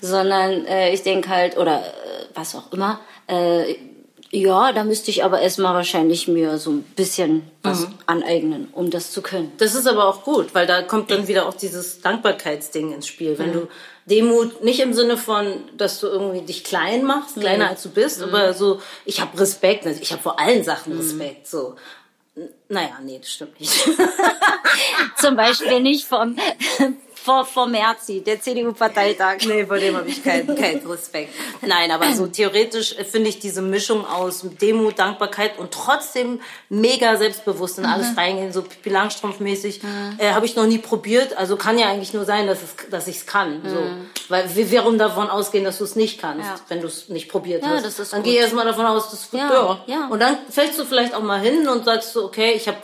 [0.00, 3.74] sondern äh, ich denke halt, oder äh, was auch immer, äh,
[4.32, 7.94] ja, da müsste ich aber erstmal wahrscheinlich mir so ein bisschen was mhm.
[8.06, 9.50] aneignen, um das zu können.
[9.58, 13.38] Das ist aber auch gut, weil da kommt dann wieder auch dieses Dankbarkeitsding ins Spiel.
[13.38, 13.54] Wenn mhm.
[13.54, 13.68] du
[14.06, 17.40] Demut nicht im Sinne von, dass du irgendwie dich klein machst, mhm.
[17.40, 20.94] kleiner als du bist, aber so, ich habe Respekt, also ich habe vor allen Sachen
[20.94, 21.00] mhm.
[21.00, 21.74] Respekt, so.
[22.68, 23.72] Naja, nee, das stimmt nicht.
[25.16, 26.36] Zum Beispiel nicht vom,
[27.22, 29.38] vor, vor Merzi, der CDU-Parteitag.
[29.46, 31.32] Nee, vor dem habe ich keinen kein Respekt.
[31.62, 37.78] Nein, aber so theoretisch finde ich diese Mischung aus Demut, Dankbarkeit und trotzdem mega selbstbewusst
[37.78, 38.18] in alles mhm.
[38.18, 40.18] reingehen, so Pippi Langstrumpf-mäßig, mhm.
[40.18, 41.36] äh, habe ich noch nie probiert.
[41.36, 43.62] Also kann ja eigentlich nur sein, dass, es, dass ich es kann.
[43.62, 43.68] Mhm.
[43.68, 43.82] So.
[44.28, 46.54] Weil wir warum davon ausgehen, dass du es nicht kannst, ja.
[46.68, 47.84] wenn du es nicht probiert ja, hast.
[47.84, 48.32] Das ist dann gut.
[48.32, 49.80] geh erst mal davon aus, dass ja, ja.
[49.86, 50.08] ja.
[50.08, 52.78] Und dann fällst du vielleicht auch mal hin und sagst so, okay, ich habe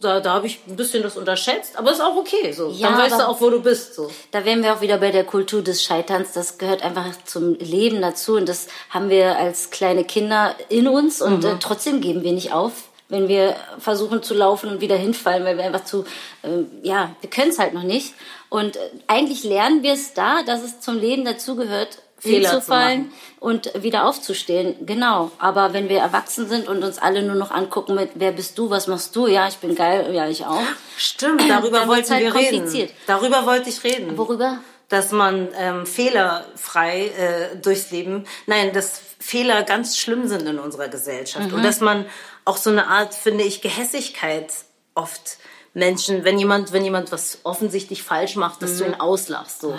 [0.00, 2.52] da, da habe ich ein bisschen das unterschätzt, aber ist auch okay.
[2.52, 2.70] So.
[2.70, 3.94] Ja, Dann weißt du auch, wo du bist.
[3.94, 4.10] So.
[4.30, 6.32] Da wären wir auch wieder bei der Kultur des Scheiterns.
[6.32, 11.20] Das gehört einfach zum Leben dazu und das haben wir als kleine Kinder in uns
[11.20, 11.50] und mhm.
[11.50, 12.72] äh, trotzdem geben wir nicht auf,
[13.08, 16.04] wenn wir versuchen zu laufen und wieder hinfallen, weil wir einfach zu,
[16.42, 18.14] äh, ja, wir können es halt noch nicht.
[18.50, 24.06] Und äh, eigentlich lernen wir es da, dass es zum Leben dazugehört, hinzufallen und wieder
[24.06, 24.86] aufzustehen.
[24.86, 25.30] Genau.
[25.38, 28.70] Aber wenn wir erwachsen sind und uns alle nur noch angucken mit, wer bist du,
[28.70, 29.26] was machst du?
[29.26, 30.62] Ja, ich bin geil, ja, ich auch.
[30.96, 32.88] Stimmt, darüber wollten halt wir reden.
[33.06, 34.16] Darüber wollte ich reden.
[34.16, 34.58] Worüber?
[34.88, 40.88] Dass man ähm, fehlerfrei äh, durchs Leben, nein, dass Fehler ganz schlimm sind in unserer
[40.88, 41.54] Gesellschaft mhm.
[41.54, 42.06] und dass man
[42.44, 44.52] auch so eine Art, finde ich, Gehässigkeit
[44.94, 45.38] oft
[45.74, 48.78] Menschen, wenn jemand, wenn jemand was offensichtlich falsch macht, dass mhm.
[48.78, 49.62] du ihn auslachst.
[49.62, 49.78] So,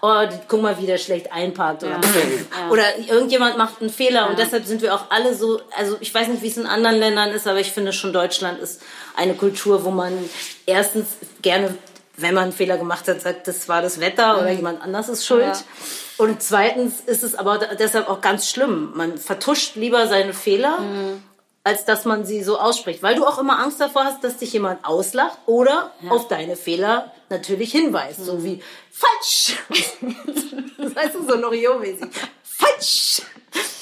[0.00, 1.82] oh, guck mal, wie der schlecht einparkt.
[1.82, 2.70] Oder, ja.
[2.70, 4.26] oder irgendjemand macht einen Fehler ja.
[4.26, 6.96] und deshalb sind wir auch alle so, also ich weiß nicht, wie es in anderen
[6.96, 8.80] Ländern ist, aber ich finde schon Deutschland ist
[9.16, 10.12] eine Kultur, wo man
[10.64, 11.08] erstens
[11.42, 11.74] gerne,
[12.16, 14.40] wenn man einen Fehler gemacht hat, sagt, das war das Wetter mhm.
[14.40, 15.64] oder jemand anders ist schuld.
[16.16, 18.92] Und zweitens ist es aber deshalb auch ganz schlimm.
[18.94, 21.22] Man vertuscht lieber seine Fehler mhm
[21.64, 24.52] als dass man sie so ausspricht, weil du auch immer Angst davor hast, dass dich
[24.52, 26.10] jemand auslacht oder ja.
[26.10, 28.24] auf deine Fehler natürlich hinweist, mhm.
[28.24, 29.56] so wie falsch.
[30.78, 32.10] das heißt so Loriot-mäßig.
[32.56, 33.22] Falsch.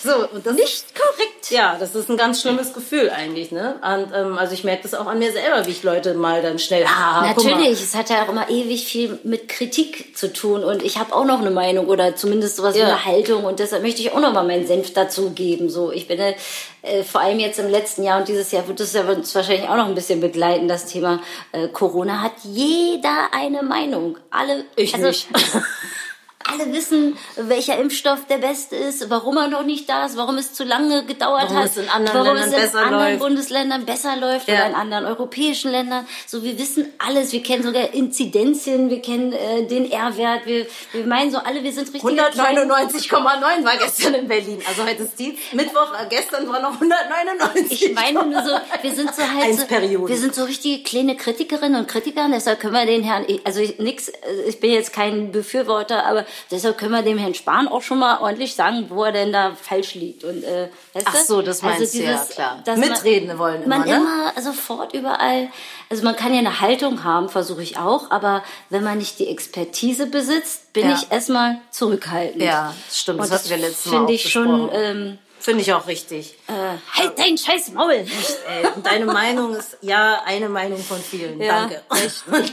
[0.02, 1.50] So, und das nicht korrekt.
[1.50, 3.76] Ja, das ist ein ganz schlimmes Gefühl eigentlich, ne?
[3.82, 6.58] Und, ähm, also ich merke das auch an mir selber, wie ich Leute mal dann
[6.58, 6.84] schnell.
[6.84, 10.98] Ha, Natürlich, es hat ja auch immer ewig viel mit Kritik zu tun und ich
[10.98, 12.86] habe auch noch eine Meinung oder zumindest sowas ja.
[12.86, 15.70] wie eine Haltung und deshalb möchte ich auch noch mal meinen Senf dazu geben.
[15.70, 18.92] So, ich bin äh, vor allem jetzt im letzten Jahr und dieses Jahr wird das
[18.92, 20.66] ja uns wahrscheinlich auch noch ein bisschen begleiten.
[20.66, 21.20] Das Thema
[21.52, 24.18] äh, Corona hat jeder eine Meinung.
[24.30, 24.64] Alle.
[24.74, 25.28] Ich also, nicht.
[26.50, 30.52] alle wissen, welcher Impfstoff der beste ist, warum er noch nicht da ist, warum es
[30.52, 33.18] zu lange gedauert warum hat, es in anderen warum Ländern es in anderen läuft.
[33.20, 34.54] Bundesländern besser läuft ja.
[34.54, 36.06] oder in anderen europäischen Ländern.
[36.26, 37.32] So, wir wissen alles.
[37.32, 40.46] Wir kennen sogar Inzidenzien, wir kennen äh, den R-Wert.
[40.46, 42.02] Wir, wir meinen so alle, wir sind richtig.
[42.02, 44.60] 199,9 war gestern in Berlin.
[44.68, 47.82] Also heute ist die Mittwoch, äh, gestern war noch 199.
[47.82, 48.50] Ich meine nur so,
[48.82, 52.28] wir sind so halt so, wir sind so richtige kleine Kritikerinnen und Kritiker.
[52.30, 54.14] Deshalb können wir den Herrn, also ich, nix, äh,
[54.46, 58.20] ich bin jetzt kein Befürworter, aber Deshalb können wir dem Herrn Spahn auch schon mal
[58.20, 60.24] ordentlich sagen, wo er denn da falsch liegt.
[60.24, 60.68] Und, äh,
[61.04, 62.76] Ach so, das meinst also dieses, du, ja, klar.
[62.76, 63.96] Mitreden man, wollen immer, Man ne?
[63.96, 65.48] immer sofort überall,
[65.90, 69.28] also man kann ja eine Haltung haben, versuche ich auch, aber wenn man nicht die
[69.28, 70.94] Expertise besitzt, bin ja.
[70.94, 72.42] ich erstmal zurückhaltend.
[72.42, 74.70] Ja, stimmt, das, das hatten wir letztes Mal Finde ich schon...
[74.72, 76.36] Ähm, Finde ich auch richtig.
[76.46, 76.52] Äh,
[76.96, 77.90] halt dein scheiß Maul.
[77.90, 78.64] Echt, ey.
[78.76, 81.40] Und deine Meinung ist ja eine Meinung von vielen.
[81.40, 81.82] Ja, Danke.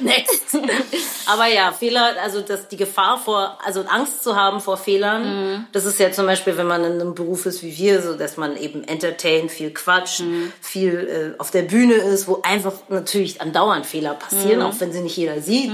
[0.01, 0.57] Next.
[1.27, 5.85] Aber ja, Fehler, also dass die Gefahr vor, also Angst zu haben vor Fehlern, das
[5.85, 8.57] ist ja zum Beispiel, wenn man in einem Beruf ist wie wir, so dass man
[8.57, 10.23] eben entertain, viel quatscht,
[10.59, 15.01] viel äh, auf der Bühne ist, wo einfach natürlich andauernd Fehler passieren, auch wenn sie
[15.01, 15.73] nicht jeder sieht.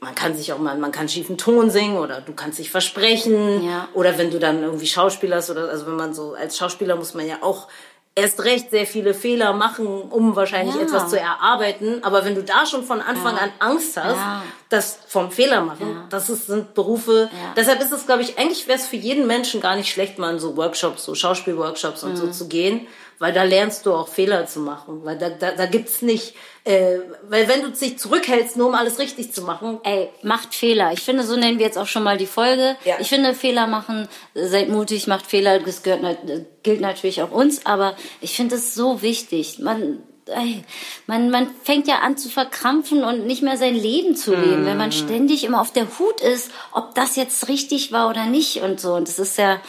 [0.00, 3.64] Man kann sich auch mal, man kann schiefen Ton singen oder du kannst dich versprechen.
[3.64, 3.88] Ja.
[3.94, 7.26] Oder wenn du dann irgendwie Schauspielerst oder, also wenn man so, als Schauspieler muss man
[7.26, 7.66] ja auch
[8.14, 10.82] erst recht sehr viele Fehler machen, um wahrscheinlich Ja.
[10.82, 12.02] etwas zu erarbeiten.
[12.02, 14.42] Aber wenn du da schon von Anfang an Angst hast, Ja.
[14.68, 17.28] das vom Fehler machen, das ist, sind Berufe.
[17.32, 17.52] Ja.
[17.56, 20.32] Deshalb ist es, glaube ich, eigentlich wäre es für jeden Menschen gar nicht schlecht, mal
[20.32, 22.16] in so Workshops, so Schauspielworkshops und Mhm.
[22.16, 22.86] so zu gehen,
[23.18, 25.00] weil da lernst du auch Fehler zu machen.
[25.04, 28.98] Weil da, da, da gibt's nicht, äh, weil wenn du dich zurückhältst, nur um alles
[28.98, 30.92] richtig zu machen, Ey, macht Fehler.
[30.92, 32.76] Ich finde, so nennen wir jetzt auch schon mal die Folge.
[32.84, 32.96] Ja.
[33.00, 36.18] Ich finde, Fehler machen, seid mutig, macht Fehler, das gehört,
[36.62, 39.58] gilt natürlich auch uns, aber ich finde es so wichtig.
[39.58, 40.62] Man, ey,
[41.06, 44.76] man, man fängt ja an zu verkrampfen und nicht mehr sein Leben zu leben, wenn
[44.76, 48.80] man ständig immer auf der Hut ist, ob das jetzt richtig war oder nicht und
[48.80, 48.94] so.
[48.94, 49.60] Und das ist ja,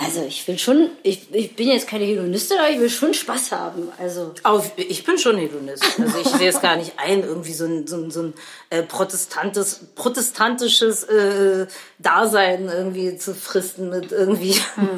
[0.00, 3.50] also ich will schon, ich, ich bin jetzt keine Hedonistin, aber ich will schon Spaß
[3.50, 3.88] haben.
[3.98, 5.84] Also Auf, ich bin schon Hedonist.
[5.98, 8.34] Also ich sehe es gar nicht ein, irgendwie so ein, so ein, so ein
[8.70, 11.66] äh, protestantes, protestantisches äh,
[11.98, 14.54] Dasein irgendwie zu fristen mit irgendwie.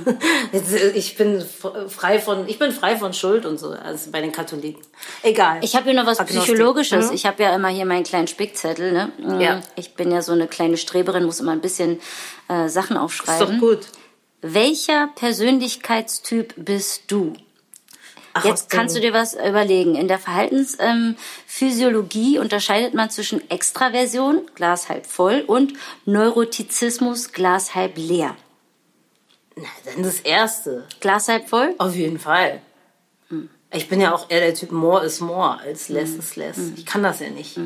[0.53, 1.43] Jetzt, äh, ich bin
[1.89, 4.83] frei von, ich bin frei von Schuld und so, also bei den Katholiken.
[5.23, 5.61] Egal.
[5.63, 6.55] Ich habe hier noch was Agnostik.
[6.55, 7.09] Psychologisches.
[7.09, 7.15] Mhm.
[7.15, 8.93] Ich habe ja immer hier meinen kleinen Spickzettel.
[8.93, 9.13] Ne?
[9.19, 9.61] Mm, Ja.
[9.77, 12.01] Ich bin ja so eine kleine Streberin, muss immer ein bisschen
[12.49, 13.61] äh, Sachen ist doch aufschreiben.
[13.61, 13.81] gut.
[14.43, 17.35] Welcher Persönlichkeitstyp bist du?
[18.33, 19.97] Ach, Jetzt kannst du dir was überlegen.
[19.97, 25.75] In der Verhaltensphysiologie ähm, unterscheidet man zwischen Extraversion, Glas halb voll, und
[26.05, 28.37] Neurotizismus, Glas halb leer.
[29.57, 30.87] Na, dann das Erste.
[31.01, 31.75] Glas halb voll?
[31.79, 32.61] Auf jeden Fall.
[33.73, 36.59] Ich bin ja auch eher der Typ more is more als less is less.
[36.77, 37.59] Ich kann das ja nicht.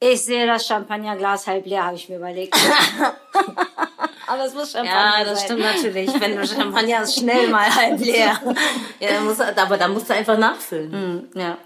[0.00, 2.54] Ich sehe das Champagnerglas halb leer, habe ich mir überlegt.
[4.26, 5.46] Aber es muss Champagner Ja, das sein.
[5.46, 6.20] stimmt natürlich.
[6.20, 8.40] Wenn du Champagner ist schnell mal halb leer.
[9.00, 11.28] Ja, dann musst, aber da musst du einfach nachfüllen.
[11.34, 11.56] Ja.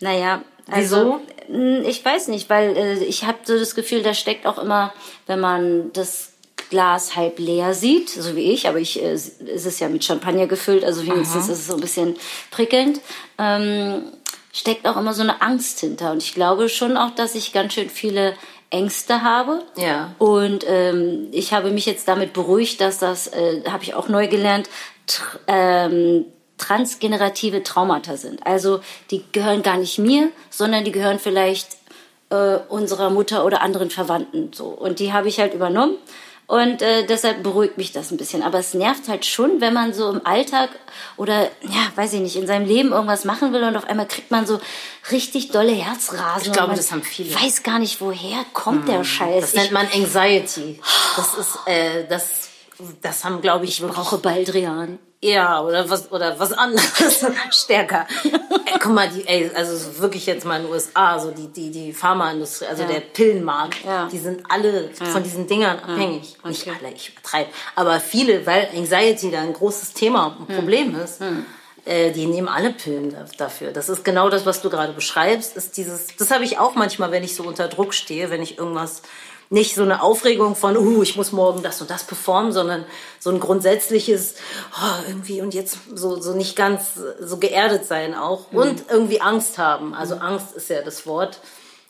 [0.00, 4.46] Naja, also mh, ich weiß nicht, weil äh, ich habe so das Gefühl, da steckt
[4.46, 4.92] auch immer,
[5.26, 6.32] wenn man das
[6.70, 10.46] Glas halb leer sieht, so wie ich, aber ich, äh, es ist ja mit Champagner
[10.46, 12.16] gefüllt, also wenigstens ist es so ein bisschen
[12.52, 13.00] prickelnd,
[13.38, 14.04] ähm,
[14.58, 16.12] steckt auch immer so eine Angst hinter.
[16.12, 18.34] Und ich glaube schon auch, dass ich ganz schön viele
[18.70, 19.62] Ängste habe.
[19.76, 20.14] Ja.
[20.18, 24.26] Und ähm, ich habe mich jetzt damit beruhigt, dass das, äh, habe ich auch neu
[24.28, 24.68] gelernt,
[25.06, 26.26] tr ähm,
[26.58, 28.44] transgenerative Traumata sind.
[28.44, 28.80] Also
[29.12, 31.76] die gehören gar nicht mir, sondern die gehören vielleicht
[32.30, 34.50] äh, unserer Mutter oder anderen Verwandten.
[34.52, 34.66] So.
[34.66, 35.94] Und die habe ich halt übernommen.
[36.48, 38.42] Und äh, deshalb beruhigt mich das ein bisschen.
[38.42, 40.70] Aber es nervt halt schon, wenn man so im Alltag
[41.18, 44.30] oder, ja, weiß ich nicht, in seinem Leben irgendwas machen will und auf einmal kriegt
[44.30, 44.58] man so
[45.12, 46.46] richtig dolle Herzrasen.
[46.46, 47.34] Ich glaube, das haben viele.
[47.34, 49.42] weiß gar nicht, woher kommt der Scheiß.
[49.42, 50.80] Das nennt man Anxiety.
[51.16, 52.48] Das ist, äh, das,
[53.02, 54.98] das haben, glaube ich, ich brauche Baldrian.
[55.20, 57.24] Ja, oder was, oder was anderes.
[57.50, 58.06] Stärker.
[58.24, 61.48] ey, guck mal, die, ey, also so wirklich jetzt mal in den USA, so die,
[61.48, 62.88] die, die Pharmaindustrie, also Ja.
[62.88, 64.08] der Pillenmarkt, Ja.
[64.12, 66.36] die sind alle von diesen Dingern abhängig.
[66.44, 66.76] Nicht okay.
[66.80, 67.50] alle, ich übertreibe.
[67.74, 71.20] Aber viele, weil Anxiety da ein großes Thema, ein Problem ist,
[71.84, 73.72] äh, die nehmen alle Pillen da- dafür.
[73.72, 77.10] Das ist genau das, was du gerade beschreibst, ist dieses, das habe ich auch manchmal,
[77.10, 79.02] wenn ich so unter Druck stehe, wenn ich irgendwas
[79.50, 82.84] nicht so eine Aufregung von, uh, ich muss morgen das und das performen, sondern
[83.18, 84.34] so ein grundsätzliches,
[84.76, 89.58] oh, irgendwie und jetzt so, so nicht ganz so geerdet sein auch und irgendwie Angst
[89.58, 89.94] haben.
[89.94, 91.40] Also Angst ist ja das Wort.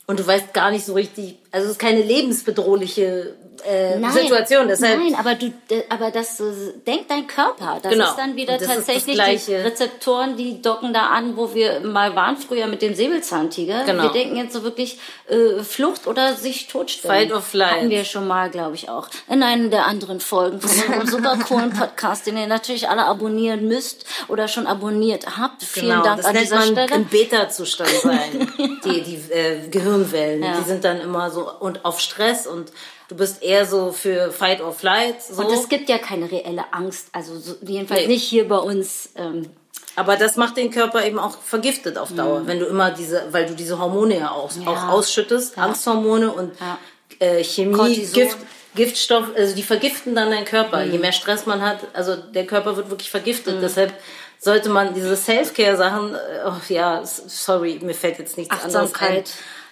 [0.07, 3.34] Und du weißt gar nicht so richtig, also es ist keine lebensbedrohliche
[3.64, 4.68] äh, Situation.
[4.68, 5.52] Deshalb, nein, aber du,
[5.88, 6.44] aber das äh,
[6.87, 7.78] denkt dein Körper.
[7.82, 8.04] Das Genau.
[8.11, 9.54] ist dann wieder tatsächlich die.
[9.54, 13.84] Rezeptoren, die docken da an, wo wir mal waren früher mit dem Säbelzahntiger.
[13.84, 14.04] Genau.
[14.04, 17.14] Wir denken jetzt so wirklich äh, Flucht oder sich totstellen.
[17.28, 17.72] Fight or flight.
[17.72, 19.08] Hatten wir schon mal, glaube ich, auch.
[19.28, 23.66] In einer der anderen Folgen von unserem super coolen Podcast, den ihr natürlich alle abonnieren
[23.66, 25.64] müsst oder schon abonniert habt.
[25.64, 26.94] Vielen genau, Dank das an nennt dieser man Stelle.
[26.94, 28.52] im Beta-Zustand sein.
[28.84, 30.58] die die äh, Gehirnwellen, Ja.
[30.58, 32.72] die sind dann immer so und auf Stress und
[33.09, 35.22] du bist eher so für Fight or Flight.
[35.22, 35.42] So.
[35.42, 38.07] Und es gibt ja keine reelle Angst, also so, jedenfalls Nee.
[38.09, 39.11] nicht hier bei uns.
[39.16, 39.48] Ähm,
[39.96, 43.46] Aber das macht den Körper eben auch vergiftet auf Dauer, wenn du immer diese, weil
[43.46, 46.79] du diese Hormone ja auch, auch ausschüttest, Angsthormone und Ja.
[47.18, 48.14] äh, Chemie, Cortison.
[48.14, 48.38] Gift,
[48.77, 50.85] Giftstoff, also die vergiften dann deinen Körper.
[50.85, 53.57] Je mehr Stress man hat, also der Körper wird wirklich vergiftet.
[53.61, 53.92] Deshalb
[54.38, 59.24] sollte man diese Self-Care-Sachen, äh, oh, ja, sorry, mir fällt jetzt nichts anderes ein.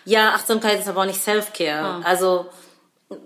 [0.06, 2.00] Ja, Achtsamkeit ist aber auch nicht Self-Care.
[2.04, 2.46] Also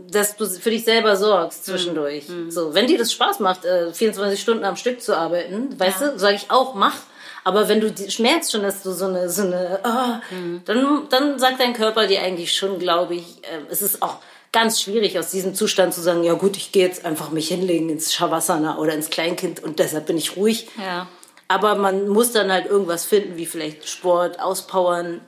[0.08, 2.28] dass du für dich selber sorgst zwischendurch.
[2.28, 2.50] Mhm.
[2.50, 6.18] So, wenn dir das Spaß macht, äh, 24 Stunden am Stück zu arbeiten, weißt du,
[6.18, 6.96] sage ich auch, mach.
[7.44, 10.60] Aber wenn du die- merkst schon, dass du so eine, so eine, ah, Mhm.
[10.66, 14.16] dann, dann sagt dein Körper dir eigentlich schon, glaube ich, äh, es ist auch
[14.52, 17.88] ganz schwierig aus diesem Zustand zu sagen, ja gut, ich gehe jetzt einfach mich hinlegen
[17.88, 20.68] ins Shavasana oder ins Kleinkind und deshalb bin ich ruhig.
[20.76, 21.06] Ja.
[21.48, 25.22] Aber man muss dann halt irgendwas finden, wie vielleicht Sport, Auspowern,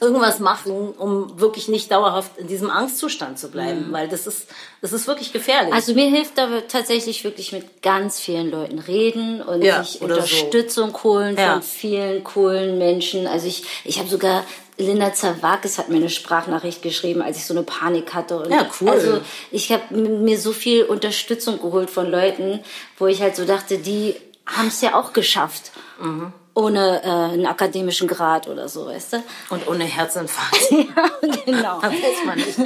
[0.00, 4.48] irgendwas machen, um wirklich nicht dauerhaft in diesem Angstzustand zu bleiben, weil das ist,
[4.80, 5.70] das ist wirklich gefährlich.
[5.70, 5.74] Mhm.
[5.76, 10.14] Also mir hilft da tatsächlich wirklich mit ganz vielen Leuten reden und Ja, sich oder
[10.14, 10.20] so.
[10.20, 11.54] Unterstützung holen Ja.
[11.54, 13.26] von vielen coolen Menschen.
[13.26, 14.44] Also ich, ich habe sogar
[14.78, 18.38] Linda Zawakis hat mir eine Sprachnachricht geschrieben, als ich so eine Panik hatte.
[18.38, 18.88] Und Ja, cool.
[18.88, 22.60] Also ich habe mir so viel Unterstützung geholt von Leuten,
[22.98, 25.70] wo ich halt so dachte, die haben es ja auch geschafft.
[26.00, 26.32] Mhm.
[26.60, 29.22] Ohne äh, einen akademischen Grad oder so, weißt du?
[29.48, 30.70] und ohne Herzinfarkt.
[30.70, 31.10] Ja,
[31.44, 31.80] genau.
[31.80, 32.58] Das weiß man nicht.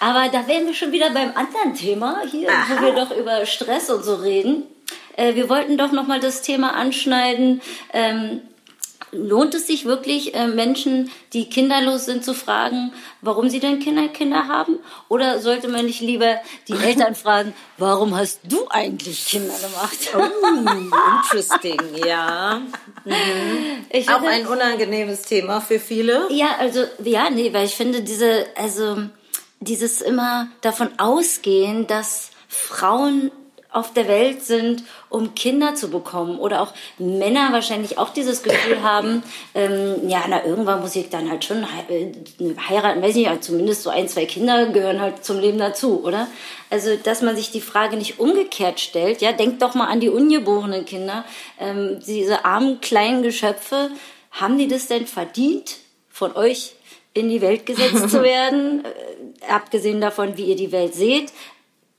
[0.00, 3.90] Aber da wären wir schon wieder beim anderen Thema hier, wo wir doch über Stress
[3.90, 4.64] und so reden.
[5.16, 7.60] Äh, wir wollten doch noch mal das Thema anschneiden.
[7.92, 8.42] Ähm,
[9.16, 14.08] lohnt es sich wirklich, äh, Menschen, die kinderlos sind, zu fragen, warum sie denn Kinder,
[14.08, 14.78] Kinder haben?
[15.08, 16.36] Oder sollte man nicht lieber
[16.68, 19.96] die Eltern fragen, warum hast du eigentlich Kinder gemacht?
[20.14, 20.90] Uh,
[21.22, 22.60] interesting, ja.
[23.90, 26.26] Ich Auch finde- ein unangenehmes Thema für viele.
[26.30, 28.98] Ja, also, ja, nee, weil ich finde, diese, also,
[29.60, 33.30] dieses immer davon ausgehen, dass Frauen
[33.76, 36.38] auf der Welt sind, um Kinder zu bekommen.
[36.38, 39.22] Oder auch Männer wahrscheinlich auch dieses Gefühl haben,
[39.54, 42.12] ähm, ja, na, irgendwann muss ich dann halt schon äh,
[42.68, 46.26] heiraten, weiß nicht, aber zumindest so ein, zwei Kinder gehören halt zum Leben dazu, oder?
[46.70, 50.08] Also, dass man sich die Frage nicht umgekehrt stellt, ja, denkt doch mal an die
[50.08, 51.26] ungeborenen Kinder,
[51.60, 53.90] ähm, diese armen kleinen Geschöpfe,
[54.30, 55.76] haben die das denn verdient,
[56.08, 56.72] von euch
[57.12, 58.86] in die Welt gesetzt zu werden?
[58.86, 61.30] Äh, abgesehen davon, wie ihr die Welt seht,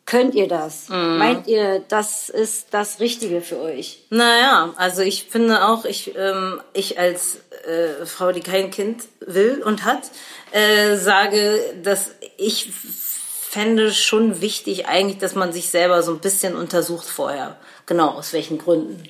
[0.08, 0.89] könnt ihr das?
[0.89, 4.00] Meint ihr, das ist das Richtige für euch?
[4.10, 9.62] Naja, also ich finde auch, ich, ähm, ich als äh, Frau, die kein Kind will
[9.63, 10.10] und hat,
[10.52, 16.56] äh, sage, dass ich fände schon wichtig eigentlich, dass man sich selber so ein bisschen
[16.56, 17.58] untersucht vorher.
[17.86, 19.04] Genau, aus welchen Gründen.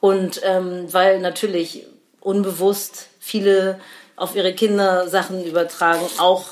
[0.00, 1.86] Und ähm, weil natürlich
[2.20, 3.80] unbewusst viele
[4.16, 6.46] auf ihre Kinder Sachen übertragen, auch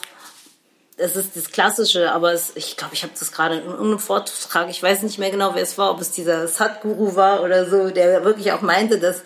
[1.01, 4.69] es ist das Klassische, aber es, ich glaube, ich habe das gerade in irgendeinem Vortrag,
[4.69, 7.91] ich weiß nicht mehr genau, wer es war, ob es dieser Sadhguru war oder so,
[7.91, 9.23] der wirklich auch meinte, dass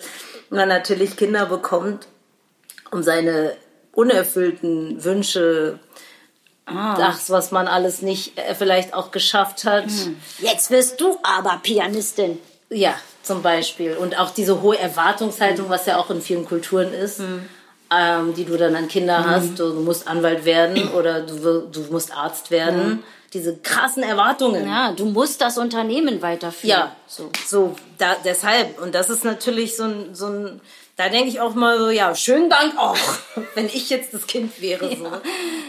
[0.49, 2.07] man natürlich Kinder bekommt,
[2.91, 3.55] um seine
[3.93, 5.79] unerfüllten Wünsche,
[6.67, 9.85] das, was man alles nicht äh, vielleicht auch geschafft hat,
[10.39, 12.39] Jetzt wirst du aber Pianistin.
[12.71, 13.95] ja, zum Beispiel.
[13.95, 17.21] Und auch diese hohe Erwartungshaltung, was ja auch in vielen Kulturen ist,
[17.91, 19.59] ähm, die du dann an Kinder hast.
[19.59, 23.03] Du musst Anwalt werden oder du, du musst Arzt werden.
[23.33, 24.65] Diese krassen Erwartungen.
[24.65, 26.69] Ja, du musst das Unternehmen weiterführen.
[26.69, 28.79] Ja, so, so da, deshalb.
[28.81, 30.61] Und das ist natürlich so ein, so ein,
[30.95, 32.97] da denke ich auch mal so, ja, schönen Dank auch,
[33.55, 34.87] wenn ich jetzt das Kind wäre.
[34.87, 35.05] So.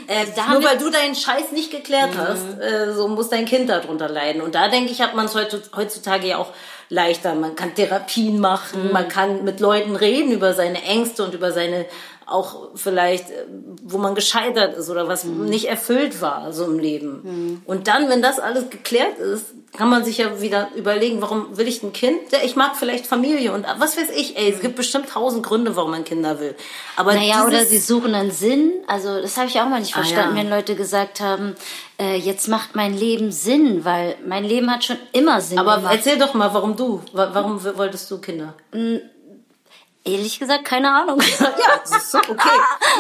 [0.07, 4.09] Äh, nur weil du deinen Scheiß nicht geklärt hast, äh, so muss dein Kind darunter
[4.09, 4.43] leiden.
[4.43, 6.53] Und da denke ich, hat man es heutzutage ja auch
[6.89, 7.35] leichter.
[7.35, 11.87] Man kann Therapien machen, man kann mit Leuten reden über seine Ängste und über seine
[12.27, 13.45] auch vielleicht, äh,
[13.85, 17.63] wo man gescheitert ist oder was nicht erfüllt war so im Leben.
[17.67, 21.69] Und dann, wenn das alles geklärt ist, kann man sich ja wieder überlegen, warum will
[21.69, 22.19] ich ein Kind?
[22.33, 25.77] Ja, Ich mag vielleicht Familie und was weiß ich, ey, es gibt bestimmt tausend Gründe,
[25.77, 26.55] warum man Kinder will.
[26.97, 28.73] Aber Naja, oder sie suchen einen Sinn.
[28.87, 30.43] Also das habe ich auch mal nicht Ah, verstanden, ja.
[30.43, 31.55] wenn Leute gesagt haben,
[32.01, 35.95] äh, jetzt macht mein Leben Sinn, weil mein Leben hat schon immer Sinn Aber gemacht.
[35.97, 37.03] erzähl doch mal, warum du?
[37.13, 38.55] Wa- Warum wolltest du Kinder?
[40.07, 41.21] Ehrlich gesagt, keine Ahnung.
[41.41, 42.49] Ja, das ist so okay.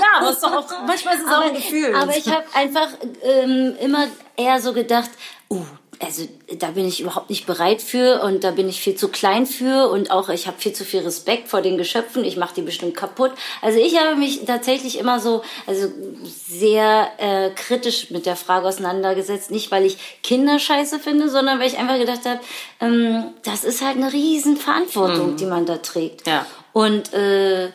[0.00, 1.94] Ja, aber ist doch auch, manchmal ist es auch ein Gefühl.
[1.94, 2.88] Aber ich habe einfach
[3.22, 5.10] ähm, immer eher so gedacht,
[5.50, 5.64] uh,
[6.00, 9.46] also da bin ich überhaupt nicht bereit für und da bin ich viel zu klein
[9.46, 12.62] für und auch ich habe viel zu viel Respekt vor den Geschöpfen, ich mache die
[12.62, 13.32] bestimmt kaputt.
[13.62, 15.88] Also ich habe mich tatsächlich immer so, also
[16.24, 21.68] sehr äh, kritisch mit der Frage auseinandergesetzt, nicht weil ich Kinder scheiße finde, sondern weil
[21.68, 22.40] ich einfach gedacht habe,
[22.80, 26.26] ähm, das ist halt eine riesen Verantwortung, die man da trägt.
[26.26, 26.44] Ja.
[26.76, 27.70] Und äh,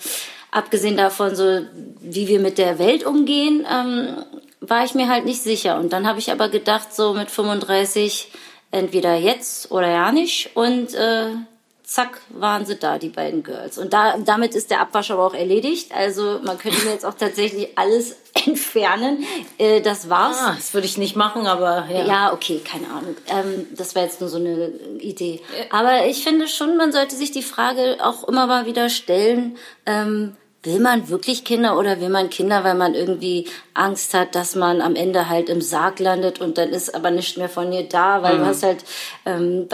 [0.52, 1.62] abgesehen davon, so
[2.02, 4.24] wie wir mit der Welt umgehen, ähm,
[4.60, 5.80] war ich mir halt nicht sicher.
[5.80, 8.32] Und dann habe ich aber gedacht, so mit 35,
[8.70, 10.56] entweder jetzt oder ja nicht.
[10.56, 11.32] Und äh,
[11.92, 13.78] zack, waren sie da, die beiden Girls.
[13.78, 15.92] Und da, damit ist der Abwasch aber auch erledigt.
[15.94, 19.26] Also man könnte mir jetzt auch tatsächlich alles entfernen.
[19.58, 20.38] Äh, das war's.
[20.40, 22.06] ah, das würde ich nicht machen, aber ja.
[22.06, 23.18] Ja, okay, keine Ahnung.
[23.28, 25.42] Ähm, das war jetzt nur so eine Idee.
[25.70, 30.38] Aber ich finde schon, man sollte sich die Frage auch immer mal wieder stellen, ähm,
[30.64, 34.82] will man wirklich Kinder oder will man Kinder, weil man irgendwie Angst hat, dass man
[34.82, 38.22] am Ende halt im Sarg landet und dann ist aber nicht mehr von dir da,
[38.22, 38.40] weil mhm.
[38.40, 38.84] du hast halt,
[39.26, 39.68] ähm,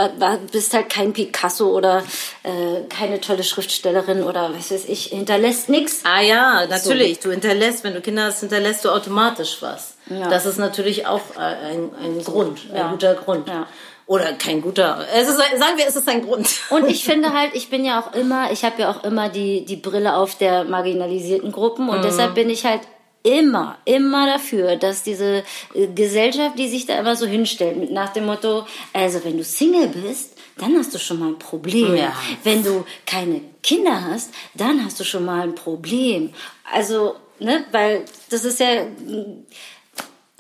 [0.52, 2.04] bist halt kein Picasso oder
[2.44, 6.02] äh, keine tolle Schriftstellerin oder was weiß ich, hinterlässt nichts.
[6.06, 7.18] Ah ja, natürlich.
[7.18, 7.24] So.
[7.24, 9.96] Du hinterlässt, wenn du Kinder hast, hinterlässt du automatisch was.
[10.10, 10.30] Ja.
[10.30, 12.92] Das ist natürlich auch äh, ein, ein Grund, ein ja.
[12.92, 13.50] guter Grund.
[13.50, 13.68] Ja.
[14.08, 15.06] Oder kein guter.
[15.14, 16.48] Es ist, sagen wir, es ist ein Grund.
[16.70, 19.66] Und ich finde halt, ich bin ja auch immer, ich habe ja auch immer die,
[19.66, 22.04] die Brille auf der marginalisierten Gruppen und mhm.
[22.04, 22.82] deshalb bin ich halt
[23.24, 25.44] immer, immer dafür, dass diese
[25.74, 29.44] äh, Gesellschaft, die sich da immer so hinstellt, mit nach dem Motto, also wenn du
[29.44, 31.96] Single bist, dann hast du schon mal ein Problem.
[31.96, 32.14] Ja.
[32.44, 36.34] Wenn du keine Kinder hast, dann hast du schon mal ein Problem.
[36.74, 38.86] Also, ne, weil das ist ja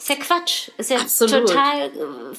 [0.07, 0.69] ist ja Quatsch.
[0.77, 1.49] Ist ja Absolut.
[1.49, 1.89] total äh,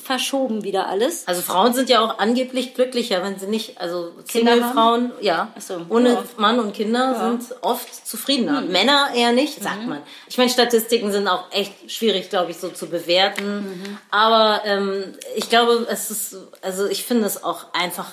[0.02, 1.28] verschoben wieder alles.
[1.28, 6.14] Also Frauen sind ja auch angeblich glücklicher, wenn sie nicht, also Single-Frauen, ja, so, ohne
[6.14, 6.24] ja.
[6.38, 7.20] Mann und Kinder ja.
[7.20, 8.62] sind oft zufriedener.
[8.62, 8.72] Mhm.
[8.72, 9.88] Männer eher nicht, sagt mhm.
[9.90, 10.02] man.
[10.28, 13.60] Ich meine, Statistiken sind auch echt schwierig, glaube ich, so zu bewerten.
[13.60, 13.98] Mhm.
[14.10, 15.04] Aber ähm,
[15.36, 18.12] ich glaube, es ist, also ich finde es auch einfach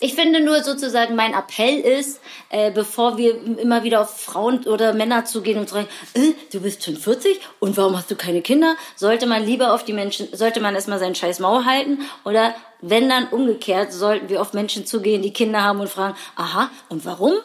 [0.00, 4.92] ich finde nur sozusagen, mein Appell ist, äh, bevor wir immer wieder auf Frauen oder
[4.92, 8.76] Männer zugehen und sagen, äh, du bist schon 40 und warum hast du keine Kinder,
[8.96, 13.08] sollte man lieber auf die Menschen, sollte man erstmal seinen scheiß Maul halten oder wenn
[13.08, 17.32] dann umgekehrt, sollten wir auf Menschen zugehen, die Kinder haben und fragen, aha, und warum?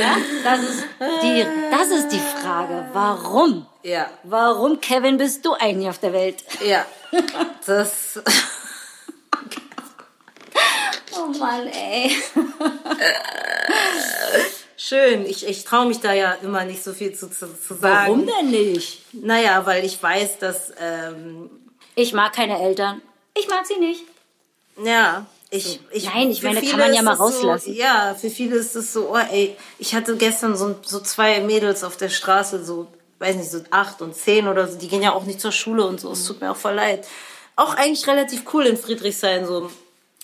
[0.00, 0.84] ja, das ist
[1.22, 2.88] die, das ist die Frage.
[2.92, 3.66] Warum?
[3.82, 4.10] Ja.
[4.24, 6.42] Warum, Kevin, bist du eigentlich auf der Welt?
[6.66, 6.84] Ja.
[7.64, 8.20] Das,
[11.18, 12.10] Oh Mann, ey.
[14.76, 15.26] Schön.
[15.26, 17.80] Ich, ich traue mich da ja immer nicht so viel zu, zu, zu sagen.
[17.80, 19.02] Warum denn nicht?
[19.12, 20.72] Naja, weil ich weiß, dass.
[20.80, 21.50] Ähm,
[21.94, 23.00] ich mag keine Eltern.
[23.34, 24.02] Ich mag sie nicht.
[24.84, 25.26] Ja.
[25.50, 27.72] Ich, ich, Nein, ich meine, kann man ja mal rauslassen.
[27.72, 31.40] So, ja, für viele ist es so, oh ey, ich hatte gestern so, so zwei
[31.40, 32.88] Mädels auf der Straße, so,
[33.20, 35.86] weiß nicht, so acht und zehn oder so, die gehen ja auch nicht zur Schule
[35.86, 37.06] und so, es tut mir auch voll leid.
[37.54, 39.70] Auch eigentlich relativ cool in Friedrichshain, so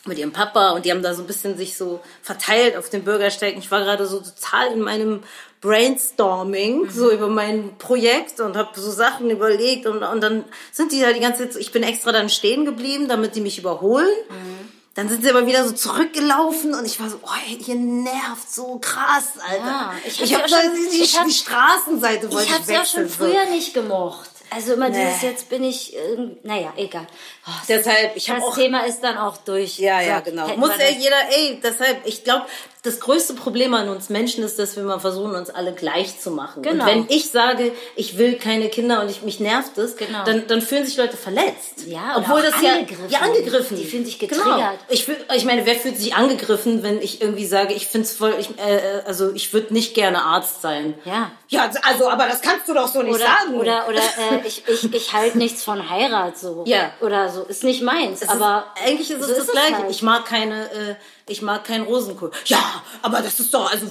[0.05, 3.05] mit ihrem Papa und die haben da so ein bisschen sich so verteilt auf den
[3.05, 3.61] Bürgersteigen.
[3.61, 5.21] Ich war gerade so total in meinem
[5.61, 6.91] Brainstorming, mhm.
[6.91, 11.13] so über mein Projekt und habe so Sachen überlegt und, und dann sind die da
[11.13, 14.09] die ganze Zeit, ich bin extra dann stehen geblieben, damit die mich überholen.
[14.29, 14.73] Mhm.
[14.95, 18.79] Dann sind sie aber wieder so zurückgelaufen und ich war so, oh, ihr nervt so
[18.79, 19.65] krass, Alter.
[19.65, 22.57] Ja, ich habe hab, ja die, die, die Straßenseite wollte ich, ich.
[22.57, 23.53] Ich habe ja schon früher so.
[23.53, 24.29] nicht gemocht.
[24.55, 25.05] Also immer nee.
[25.05, 25.99] dieses jetzt bin ich, äh,
[26.43, 27.07] naja, egal.
[27.47, 29.79] Oh, deshalb, ich habe Das Thema ist dann auch durch.
[29.79, 30.49] Ja, ja, genau.
[30.57, 32.47] Muss ja jeder, ey, deshalb, ich glaube,
[32.83, 36.33] das größte Problem an uns Menschen ist, dass wir mal versuchen, uns alle gleich zu
[36.33, 36.65] machen.
[36.65, 36.83] Genau.
[36.83, 40.25] Und wenn ich sage, ich will keine Kinder und ich, mich nervt es, genau.
[40.25, 41.87] dann, dann fühlen sich Leute verletzt.
[41.87, 43.05] Ja, obwohl das angegriffen.
[43.09, 43.77] ja, ja angegriffen.
[43.77, 44.35] Die fühlen sich genau.
[44.35, 44.79] getriggert.
[44.89, 44.91] Genau.
[44.91, 48.35] Ich, ich meine, wer fühlt sich angegriffen, wenn ich irgendwie sage, ich finde es voll,
[48.41, 50.95] ich, äh, äh, also ich würde nicht gerne Arzt sein.
[51.05, 51.31] Ja.
[51.47, 53.61] Ja, also, aber das kannst du doch so nicht oder, sagen.
[53.61, 56.65] Oder, oder äh, ich, ich, ich halte nichts von Heirat so.
[56.67, 56.95] Ja.
[57.01, 57.43] Oder so.
[57.43, 58.23] Ist nicht meins.
[58.23, 59.79] Es aber ist, eigentlich ist es so das ist Gleiche.
[59.79, 59.91] Halt.
[59.91, 60.95] Ich mag keine, äh,
[61.29, 62.31] ich mag keinen Rosenkohl.
[62.47, 63.87] Ja, aber das ist doch, also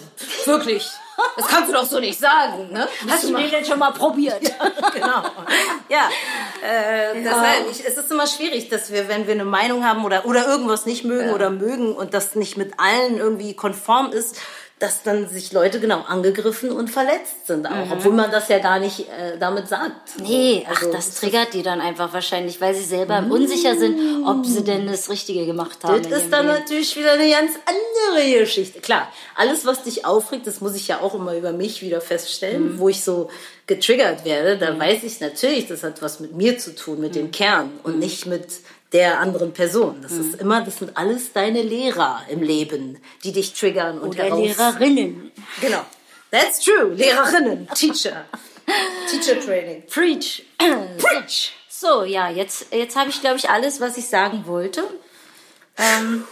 [0.46, 0.88] wirklich.
[1.38, 2.88] Das kannst du doch so nicht sagen, ne?
[3.08, 4.42] Hast du, den denn schon mal probiert?
[4.52, 5.24] Ja, genau.
[5.90, 6.10] Ja,
[6.64, 10.26] äh, deshalb, ich, es ist immer schwierig, dass wir, wenn wir eine Meinung haben oder,
[10.26, 11.36] oder irgendwas nicht mögen ja.
[11.36, 14.38] oder mögen und das nicht mit allen irgendwie konform ist,
[14.82, 17.92] dass dann sich Leute genau angegriffen und verletzt sind auch, mhm.
[17.92, 20.20] obwohl man das ja gar nicht äh, damit sagt.
[20.20, 23.32] Nee, also, ach, das triggert die dann einfach wahrscheinlich, weil sie selber mhm.
[23.32, 26.02] unsicher sind, ob sie denn das Richtige gemacht haben.
[26.10, 26.60] Das ist dann Leben.
[26.60, 28.80] natürlich wieder eine ganz andere Geschichte.
[28.80, 32.74] Klar, alles, was dich aufregt, das muss ich ja auch immer über mich wieder feststellen,
[32.74, 32.80] mhm.
[32.80, 33.30] wo ich so
[33.68, 34.80] getriggert werde, da mhm.
[34.80, 37.32] weiß ich natürlich, das hat was mit mir zu tun, mit dem mhm.
[37.32, 38.00] Kern und mhm.
[38.00, 38.48] nicht mit
[38.94, 40.02] der anderen Person.
[40.02, 40.22] Das mhm.
[40.22, 44.40] ist immer, das sind alles deine Lehrer im Leben, die dich triggern und Oder heraus
[44.40, 45.32] Lehrerinnen.
[45.62, 45.86] Genau.
[46.32, 46.94] That's true.
[46.94, 48.26] Lehrerinnen, Teacher.
[49.10, 49.84] Teacher Training.
[49.88, 50.46] Preach.
[50.98, 51.52] Preach.
[51.68, 54.84] So, ja, jetzt, jetzt habe ich, glaube ich, alles, was ich sagen wollte.
[55.78, 56.26] Ähm,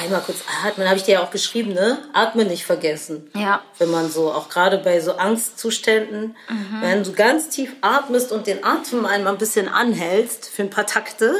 [0.00, 1.98] Einmal kurz atmen, habe ich dir ja auch geschrieben, ne?
[2.12, 3.30] Atmen nicht vergessen.
[3.34, 3.62] Ja.
[3.78, 6.80] Wenn man so, auch gerade bei so Angstzuständen, mhm.
[6.80, 10.86] wenn du ganz tief atmest und den Atem einmal ein bisschen anhältst für ein paar
[10.86, 11.34] Takte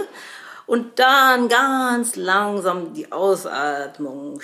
[0.67, 4.41] und dann ganz langsam die Ausatmung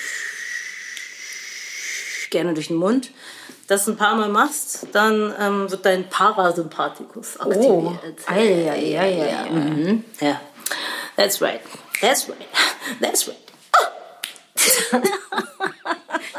[2.30, 3.10] gerne durch den Mund,
[3.66, 7.72] das ein paar Mal machst, dann ähm, wird dein Parasympathikus aktiviert.
[8.28, 9.44] Oh, ja, ja, ja, ja.
[9.50, 10.04] Mhm.
[10.20, 10.40] ja.
[11.16, 11.60] That's right.
[12.00, 12.48] That's right.
[13.00, 13.36] That's right.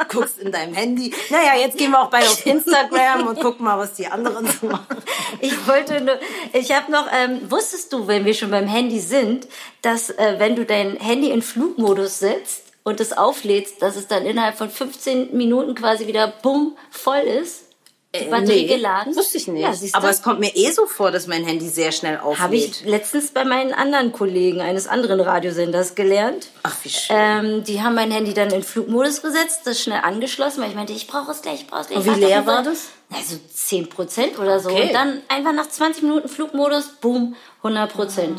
[0.09, 1.13] Guckst in deinem Handy.
[1.29, 4.67] Naja, jetzt gehen wir auch beide auf Instagram und gucken mal, was die anderen so
[4.67, 4.97] machen.
[5.39, 6.19] Ich wollte nur,
[6.53, 9.47] ich habe noch, ähm, wusstest du, wenn wir schon beim Handy sind,
[9.81, 14.25] dass äh, wenn du dein Handy in Flugmodus setzt, und es auflädst, dass es dann
[14.25, 17.65] innerhalb von 15 Minuten quasi wieder bumm voll ist?
[18.13, 19.13] Die Batterie geladen?
[19.13, 19.61] Äh, Wusste ich nicht.
[19.61, 22.39] Ja, Aber es kommt mir eh so vor, dass mein Handy sehr schnell auflädt.
[22.39, 26.49] Habe ich letztens bei meinen anderen Kollegen eines anderen Radiosenders gelernt.
[26.63, 27.15] Ach, wie schön.
[27.17, 30.91] Ähm, die haben mein Handy dann in Flugmodus gesetzt, das schnell angeschlossen, weil ich meinte,
[30.91, 32.05] ich brauche es gleich, ich brauche es gleich.
[32.05, 32.89] Und wie leer war das?
[33.13, 34.69] Also 10 Prozent oder so.
[34.69, 34.87] Okay.
[34.87, 38.37] Und dann einfach nach 20 Minuten Flugmodus, boom, 100 Prozent.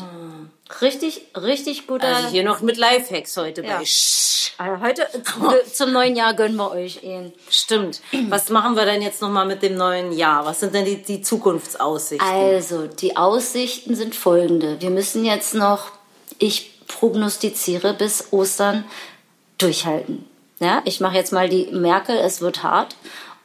[0.81, 2.07] Richtig, richtig guter.
[2.07, 3.77] Also hier noch mit Lifehacks heute Ja.
[3.77, 4.51] bei Sch.
[4.57, 5.07] Also heute
[5.71, 7.33] zum neuen Jahr gönnen wir euch ihn.
[7.49, 8.01] Stimmt.
[8.29, 10.45] Was machen wir denn jetzt nochmal mit dem neuen Jahr?
[10.45, 12.27] Was sind denn die, die Zukunftsaussichten?
[12.27, 14.79] Also, die Aussichten sind folgende.
[14.79, 15.91] Wir müssen jetzt noch,
[16.39, 18.85] ich prognostiziere bis Ostern
[19.57, 20.25] durchhalten.
[20.59, 22.95] Ja, ich mache jetzt mal die Merkel, es wird hart.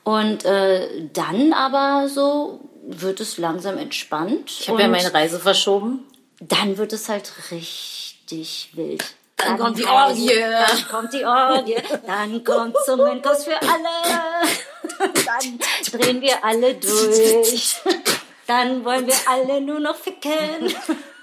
[0.05, 4.51] Und äh, dann aber so wird es langsam entspannt.
[4.61, 6.05] ich habe ja meine Reise verschoben.
[6.41, 9.05] Dann wird es halt richtig wild.
[9.37, 10.31] Dann kommt die Orgie.
[10.35, 11.77] Dann kommt die Orgie.
[12.07, 14.49] Dann kommt Zungenkurs für alle.
[14.99, 15.59] Dann
[15.93, 17.77] drehen wir alle durch.
[18.47, 20.75] Dann wollen wir alle nur noch ficken.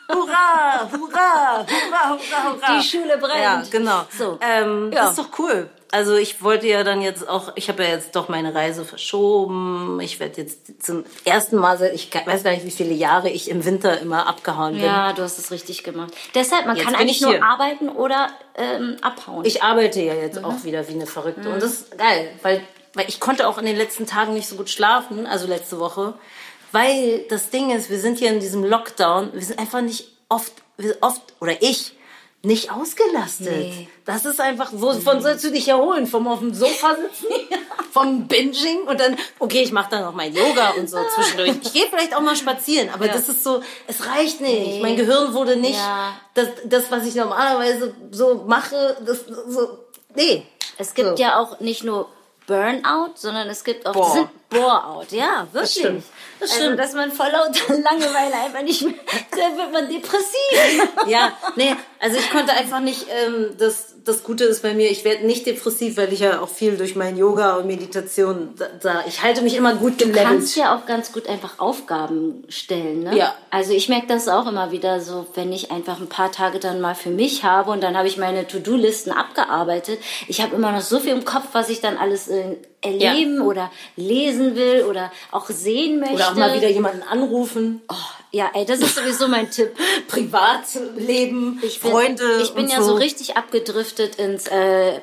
[0.07, 2.77] Hurra, hurra, hurra, hurra, hurra.
[2.77, 3.41] Die Schule brennt.
[3.41, 4.01] Ja, genau.
[4.17, 4.37] So.
[4.41, 5.01] Ähm, Ja.
[5.03, 5.69] Das ist doch cool.
[5.91, 9.99] Also ich wollte ja dann jetzt auch, ich habe ja jetzt doch meine Reise verschoben.
[10.01, 13.49] Ich werde jetzt zum ersten Mal, seit ich weiß gar nicht, wie viele Jahre ich
[13.49, 14.83] im Winter immer abgehauen bin.
[14.83, 16.11] Ja, du hast es richtig gemacht.
[16.33, 19.45] Deshalb, man Jetzt kann eigentlich ich nur arbeiten oder ähm, abhauen.
[19.45, 20.45] Ich arbeite ja jetzt Mhm.
[20.45, 21.47] auch wieder wie eine Verrückte.
[21.49, 22.61] Und das ist geil, weil,
[22.93, 26.13] weil ich konnte auch in den letzten Tagen nicht so gut schlafen, also letzte Woche.
[26.75, 30.51] Weil das Ding ist, wir sind hier in diesem Lockdown, wir sind einfach nicht oft,
[30.99, 31.93] oft, oder ich,
[32.43, 33.47] nicht ausgelastet.
[33.47, 33.87] Nee.
[34.03, 36.05] Das ist einfach, wovon sollst du dich erholen?
[36.05, 37.27] Vom auf dem Sofa sitzen?
[37.91, 38.81] Vom Binging?
[38.87, 41.53] Und dann, okay, ich mache dann noch mein Yoga und so zwischendurch.
[41.63, 43.13] Ich gehe vielleicht auch mal spazieren, aber Ja.
[43.13, 44.81] das ist so, es reicht nicht.
[44.81, 46.19] Mein Gehirn wurde nicht, Ja.
[46.33, 49.79] das, das, was ich normalerweise so mache, das so,
[50.13, 50.45] nee.
[50.77, 51.23] Es gibt So.
[51.23, 52.09] ja auch nicht nur
[52.47, 53.93] Burnout, sondern es gibt auch
[54.49, 55.05] Bore.
[55.09, 56.03] Ja, wirklich.
[56.39, 56.79] Das also, stimmt.
[56.79, 58.95] dass man vor lauter Langeweile einfach nicht mehr,
[59.31, 60.89] dann wird man depressiv.
[61.07, 65.03] Ja, nee, also ich konnte einfach nicht, ähm, das, das Gute ist bei mir, ich
[65.03, 69.03] werde nicht depressiv, weil ich ja auch viel durch mein Yoga und Meditation, da, da
[69.07, 70.25] ich halte mich immer gut Du gelevelt.
[70.25, 73.17] kannst ja auch ganz gut einfach Aufgaben stellen, ne?
[73.17, 73.33] Ja.
[73.49, 76.81] Also ich merke das auch immer wieder so, wenn ich einfach ein paar Tage dann
[76.81, 79.99] mal für mich habe und dann habe ich meine To-Do-Listen abgearbeitet.
[80.27, 83.71] Ich habe immer noch so viel im Kopf, was ich dann alles äh, erleben oder
[83.95, 86.15] lesen will oder auch sehen möchte.
[86.15, 87.81] Oder auch mal wieder jemanden anrufen.
[87.89, 87.95] Oh,
[88.35, 89.71] ja, ey, das ist sowieso mein Tipp.
[90.09, 92.41] Privatleben, Ich bin, Freunde.
[92.41, 94.99] Ich bin ja so richtig abgedriftet ins, äh,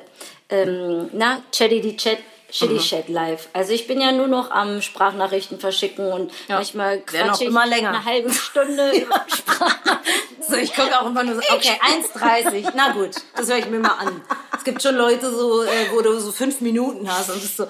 [0.49, 2.19] ähm, na, Chatty die Chat.
[2.51, 3.47] Shitty Chat live.
[3.53, 7.49] Also ich bin ja nur noch am Sprachnachrichten verschicken und manchmal Werden auch quatsche ich
[7.49, 7.89] immer länger.
[7.89, 10.43] eine halbe Stunde über Sprachnachrichten.
[10.47, 11.79] So, ich gucke auch immer nur so, okay,
[12.15, 12.73] 1,30.
[12.75, 14.21] Na gut, das höre ich mir mal an.
[14.55, 17.65] Es gibt schon Leute, so, äh, wo du so fünf Minuten hast und bist so,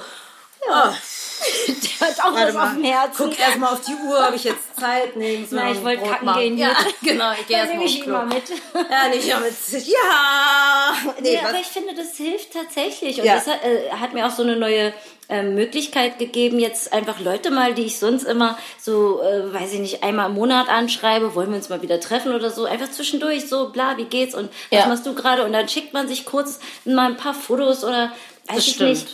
[0.67, 0.93] ja.
[1.67, 3.15] Der hat auch Warte was auf dem mal, Herzen.
[3.29, 5.15] guck erst mal auf die Uhr, habe ich jetzt Zeit?
[5.15, 6.41] Nee, Na, noch ich wollte kacken machen.
[6.41, 6.57] gehen.
[6.57, 6.95] Ja, mit.
[7.01, 8.13] genau, ich gehe Dann erst nehme mal ich Klo.
[8.13, 8.43] mal mit.
[8.91, 10.93] Ja, nicht ja, mit, ja.
[11.21, 11.49] Nee, Nee, was?
[11.49, 13.19] aber ich finde, das hilft tatsächlich.
[13.19, 13.35] Und Ja.
[13.35, 14.93] das hat, äh, hat mir auch so eine neue
[15.29, 19.79] ähm, Möglichkeit gegeben, jetzt einfach Leute mal, die ich sonst immer so, äh, weiß ich
[19.79, 23.47] nicht, einmal im Monat anschreibe, wollen wir uns mal wieder treffen oder so, einfach zwischendurch
[23.47, 24.85] so, bla, wie geht's und was Ja.
[24.87, 25.45] machst du gerade?
[25.45, 28.11] Und dann schickt man sich kurz mal ein paar Fotos oder
[28.47, 28.89] weiß Das ich stimmt.
[28.89, 29.07] nicht.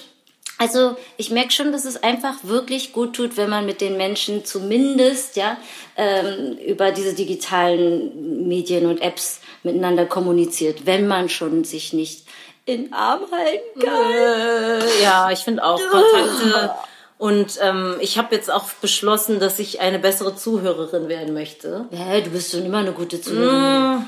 [0.60, 4.44] Also ich merke schon, dass es einfach wirklich gut tut, wenn man mit den Menschen
[4.44, 5.58] zumindest ja
[5.96, 12.26] ähm, über diese digitalen Medien und Apps miteinander kommuniziert, wenn man schon sich nicht
[12.66, 14.12] in Arm halten kann.
[14.12, 16.72] Äh, ja, ich finde auch Kontakte.
[17.18, 21.86] Und ähm, ich habe jetzt auch beschlossen, dass ich eine bessere Zuhörerin werden möchte.
[21.92, 24.06] Ja, du bist schon immer eine gute Zuhörerin.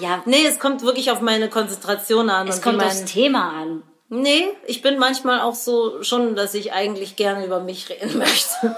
[0.00, 2.46] Ja, Nee, es kommt wirklich auf meine Konzentration an.
[2.46, 3.82] es und kommt aufs Thema an.
[4.12, 8.76] Nee, ich bin manchmal auch so schon, dass ich eigentlich gerne über mich reden möchte.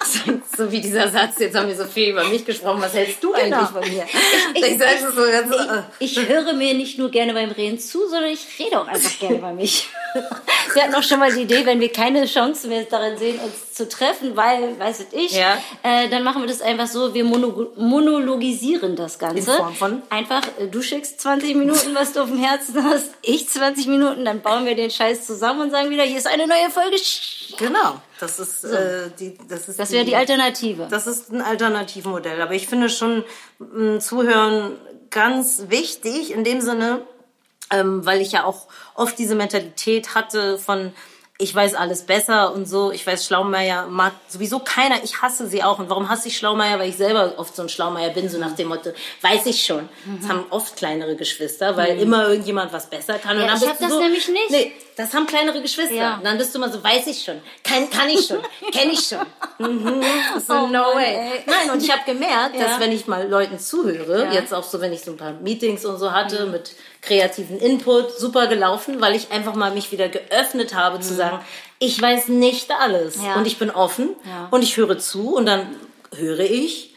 [0.56, 3.32] so, wie dieser Satz, jetzt haben wir so viel über mich gesprochen, was hältst du
[3.32, 3.56] Genau.
[3.58, 4.04] eigentlich von mir?
[4.54, 8.08] Ich, sag das so ganz, äh, Ich höre mir nicht nur gerne beim Reden zu,
[8.08, 9.88] sondern ich rede auch einfach gerne über mich.
[10.74, 13.72] Wir hatten auch schon mal die Idee, wenn wir keine Chance mehr darin sehen, uns
[13.74, 15.58] zu treffen, weil, weiß ich, Ja.
[15.82, 19.38] äh, dann machen wir das einfach so, wir mono monologisieren das Ganze.
[19.38, 20.02] In Form von?
[20.10, 24.24] Einfach, äh, du schickst 20 Minuten, was du auf dem Herzen hast, ich 20 Minuten,
[24.24, 26.96] dann bauen wir den Scheiß zusammen und sagen wieder, hier ist eine neue Folge.
[27.58, 30.88] genau, das ist, äh, die, das ist Das wäre die Alternative.
[30.90, 32.40] Das ist ein Alternativmodell.
[32.40, 33.24] Aber ich finde schon
[33.60, 34.72] m, Zuhören
[35.10, 37.02] ganz wichtig in dem Sinne,
[37.70, 40.92] ähm, weil ich ja auch oft diese Mentalität hatte von
[41.38, 42.90] ich weiß alles besser und so.
[42.92, 45.04] Ich weiß, Schlaumeier mag sowieso keiner.
[45.04, 45.78] Ich hasse sie auch.
[45.78, 46.78] Und warum hasse ich Schlaumeier?
[46.78, 48.90] Weil ich selber oft so ein Schlaumeier bin, so nach dem Motto,
[49.20, 49.88] weiß ich schon.
[50.18, 53.36] Das haben oft kleinere Geschwister, weil immer irgendjemand was besser kann.
[53.36, 54.50] und Ja, dann ich bist hab du das so, nämlich nicht.
[54.50, 55.94] Nee, das haben kleinere Geschwister.
[55.94, 56.14] Ja.
[56.16, 57.40] Und dann bist du immer so, weiß ich schon.
[57.62, 58.38] Kann, kann ich schon.
[58.72, 59.18] Kenn ich schon.
[59.58, 60.02] Mhm.
[60.46, 61.14] So, Oh no Mann, way.
[61.14, 61.44] ey.
[61.46, 64.92] Nein, und ich habe gemerkt, dass wenn ich mal Leuten zuhöre, jetzt auch so, wenn
[64.92, 66.52] ich so ein paar Meetings und so hatte Mhm.
[66.52, 66.72] mit
[67.02, 71.38] kreativen Input, super gelaufen, weil ich einfach mal mich wieder geöffnet habe zu sagen,
[71.78, 73.34] ich weiß nicht alles Mhm.
[73.36, 74.10] Und ich bin offen
[74.50, 75.76] und ich höre zu und dann
[76.16, 76.94] höre ich,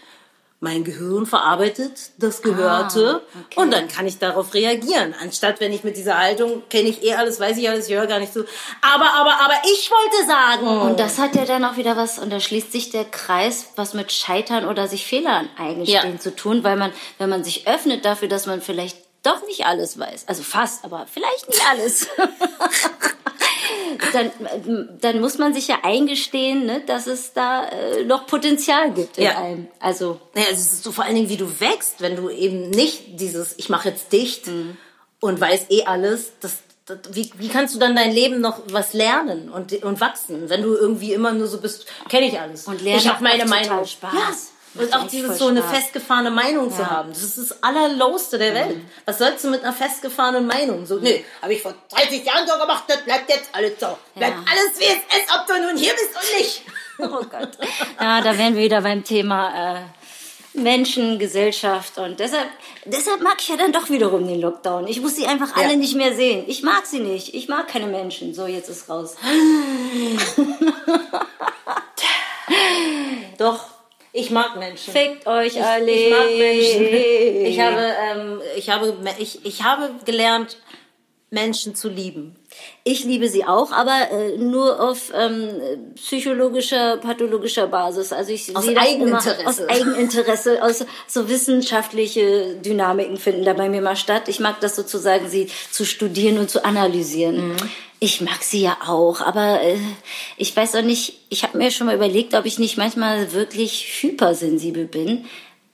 [0.62, 3.60] mein Gehirn verarbeitet das Gehörte Ah, okay.
[3.62, 5.16] und dann kann ich darauf reagieren.
[5.22, 8.08] Anstatt wenn ich mit dieser Haltung, kenne ich eh alles, weiß ich alles, ich höre
[8.08, 8.46] gar nicht zu.
[8.82, 10.68] Aber, aber, aber ich wollte sagen.
[10.90, 13.94] Und das hat ja dann auch wieder was, und da schließt sich der Kreis, was
[13.94, 16.20] mit Scheitern oder sich Fehlern eingestehen Ja.
[16.20, 19.98] zu tun, weil man, wenn man sich öffnet dafür, dass man vielleicht doch nicht alles
[20.00, 22.08] weiß, also fast, aber vielleicht nicht alles,
[24.14, 29.18] dann, dann muss man sich ja eingestehen, ne, dass es da äh, noch Potenzial gibt
[29.18, 29.38] in Ja.
[29.38, 29.68] einem.
[29.80, 33.20] Also, Ja, es ist so vor allen Dingen, wie du wächst, wenn du eben nicht
[33.20, 34.78] dieses, ich mache jetzt dicht Mhm.
[35.20, 36.58] und weiß eh alles, das,
[37.12, 40.74] wie, wie kannst du dann dein Leben noch was lernen und, und wachsen, wenn du
[40.76, 42.68] irgendwie immer nur so bist, kenne ich alles.
[42.68, 43.86] Und Lernen ich habe meine Meinung.
[43.86, 44.49] Spaß.
[44.76, 46.86] Und auch dieses so eine festgefahrene Meinung zu Ja.
[46.86, 46.90] Mhm.
[46.92, 47.10] haben.
[47.10, 48.78] Das ist das allerlowste der Welt.
[49.06, 50.86] Was sollst du mit einer festgefahrenen Meinung?
[50.86, 53.98] So, nee, habe ich vor 30 Jahren so gemacht, das bleibt jetzt alles so.
[54.16, 54.46] Bleibt Ja.
[54.52, 56.62] alles wie es ist, ob du nun hier bist und nicht.
[57.00, 57.58] oh Gott.
[58.00, 59.82] Ja, da wären wir wieder beim Thema äh,
[60.54, 62.48] Menschen, Gesellschaft und deshalb,
[62.86, 64.88] deshalb mag ich ja dann doch wiederum den Lockdown.
[64.88, 65.76] Ich muss sie einfach alle Ja.
[65.78, 66.44] nicht mehr sehen.
[66.48, 67.34] Ich mag sie nicht.
[67.34, 68.34] Ich mag keine Menschen.
[68.34, 69.16] So, jetzt ist raus.
[73.38, 73.66] Doch,
[74.20, 74.94] ich mag Menschen.
[74.94, 75.92] Fickt euch alle.
[75.92, 76.88] Ich mag Menschen.
[77.50, 80.58] Ich habe, ähm, ich habe, ich, ich habe gelernt,
[81.32, 82.36] Menschen zu lieben.
[82.84, 85.50] Ich liebe sie auch, aber äh, nur auf ähm,
[85.96, 88.12] psychologischer, pathologischer Basis.
[88.12, 89.42] Also ich Aus Eigeninteresse.
[89.42, 94.28] Immer aus Eigeninteresse, aus so wissenschaftliche Dynamiken finden da bei mir mal statt.
[94.28, 97.56] Ich mag das sozusagen, sie zu studieren und zu analysieren.
[98.00, 99.78] Ich mag sie ja auch, aber äh,
[100.38, 104.02] ich weiß auch nicht, ich habe mir schon mal überlegt, ob ich nicht manchmal wirklich
[104.02, 105.26] hypersensibel bin.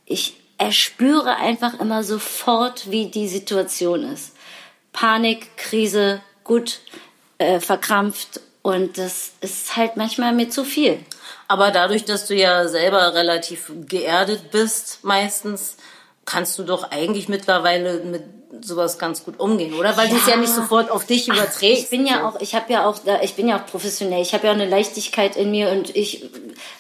[0.06, 4.35] Ich erspüre einfach immer sofort, wie die Situation ist.
[4.96, 6.80] Panik, Krise, gut,
[7.38, 11.00] äh, verkrampft und das ist halt manchmal mir zu viel.
[11.50, 15.76] Aber dadurch, dass du ja selber relativ geerdet bist, meistens,
[16.24, 18.24] kannst du doch eigentlich mittlerweile mit
[18.62, 19.98] sowas ganz gut umgehen, oder?
[19.98, 20.38] Weil du es ja Ja.
[20.38, 21.84] nicht sofort auf dich überträgst.
[21.84, 24.22] Ich bin ja auch, ich habe ja auch, da- ich bin ja auch professionell.
[24.22, 26.24] Ich habe ja auch eine Leichtigkeit in mir und ich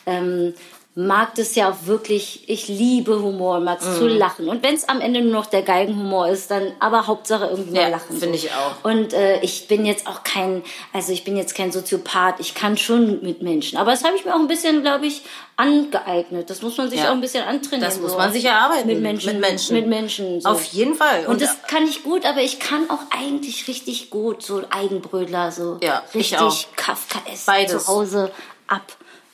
[0.06, 0.54] ähm,
[0.98, 2.48] mag das ja auch wirklich.
[2.48, 3.96] Ich liebe Humor, mag es Mhm.
[3.98, 4.48] zu lachen.
[4.48, 7.82] Und wenn es am Ende nur noch der Geigenhumor ist, dann aber Hauptsache irgendwie mal
[7.82, 8.18] Ja, lachen.
[8.18, 8.90] finde ich auch.
[8.90, 12.40] Und äh, ich bin jetzt auch kein, also ich bin jetzt kein Soziopath.
[12.40, 15.24] Ich kann schon mit Menschen, aber das habe ich mir auch ein bisschen, glaube ich,
[15.58, 16.50] angeeignet.
[16.50, 17.10] Das muss man sich Ja.
[17.10, 17.82] auch ein bisschen antrainieren.
[17.82, 18.18] Das muss so.
[18.18, 18.88] man sich erarbeiten.
[18.88, 19.76] Mit Menschen, Mit Menschen.
[19.76, 20.40] mit Menschen.
[20.42, 20.50] So.
[20.50, 21.26] Auf jeden Fall.
[21.28, 25.78] Und das kann ich gut, aber ich kann auch eigentlich richtig gut so Eigenbrödler, so
[25.84, 26.56] Ja, ich richtig auch.
[26.78, 27.86] Kafkaesk Beides.
[27.86, 28.32] zu Hause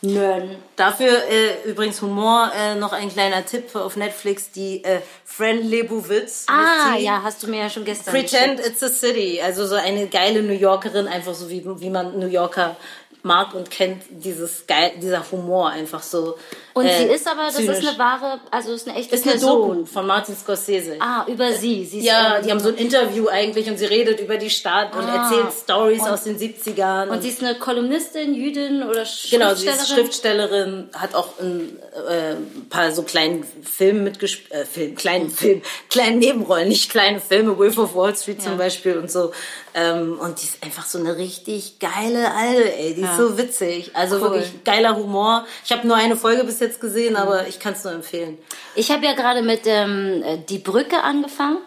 [0.04, 0.56] abnörden.
[0.76, 6.46] Dafür äh, übrigens Humor, äh, noch ein kleiner Tipp auf Netflix, die äh, Fran Lebowitz.
[6.50, 8.68] Ah, ja, hast du mir ja schon gestern Pretend geschickt.
[8.68, 9.42] it's a city.
[9.42, 12.76] Also so eine geile New Yorkerin, einfach so wie, wie man New Yorker
[13.24, 16.38] mag und kennt, dieses geil, dieser Humor einfach so.
[16.74, 17.80] Und äh, sie ist aber, das zynisch.
[17.80, 19.70] ist eine wahre, also ist eine echte ist eine Person.
[19.80, 20.96] Doku von Martin Scorsese.
[21.00, 21.86] Ah, über sie.
[21.86, 24.50] sie ist, Ja, ähm, die haben so ein Interview eigentlich und sie redet über die
[24.50, 25.24] Stadt und Ah.
[25.24, 27.10] erzählt Stories Und- aus den 70ern.
[27.10, 29.80] Und sie ist eine Kolumnistin, Jüdin oder Genau, sie Schriftstellerin?
[29.80, 31.78] ist Schriftstellerin, hat auch ein
[32.10, 32.36] äh,
[32.70, 37.78] paar so kleinen Filme mitgespielt, äh, Film, kleinen Film, kleinen Nebenrollen, nicht kleine Filme, Wolf
[37.78, 38.58] of Wall Street zum Ja.
[38.60, 39.32] Beispiel und so.
[39.74, 43.18] Ähm, und die ist einfach so eine richtig geile Alte, ey, die ist Ja.
[43.18, 43.92] so witzig.
[43.94, 44.22] Also Cool.
[44.24, 45.46] wirklich geiler Humor.
[45.66, 48.38] Ich habe nur eine Folge bis jetzt gesehen, aber ich kann es nur empfehlen.
[48.76, 51.58] Ich habe ja gerade mit ähm, äh, Die Brücke angefangen.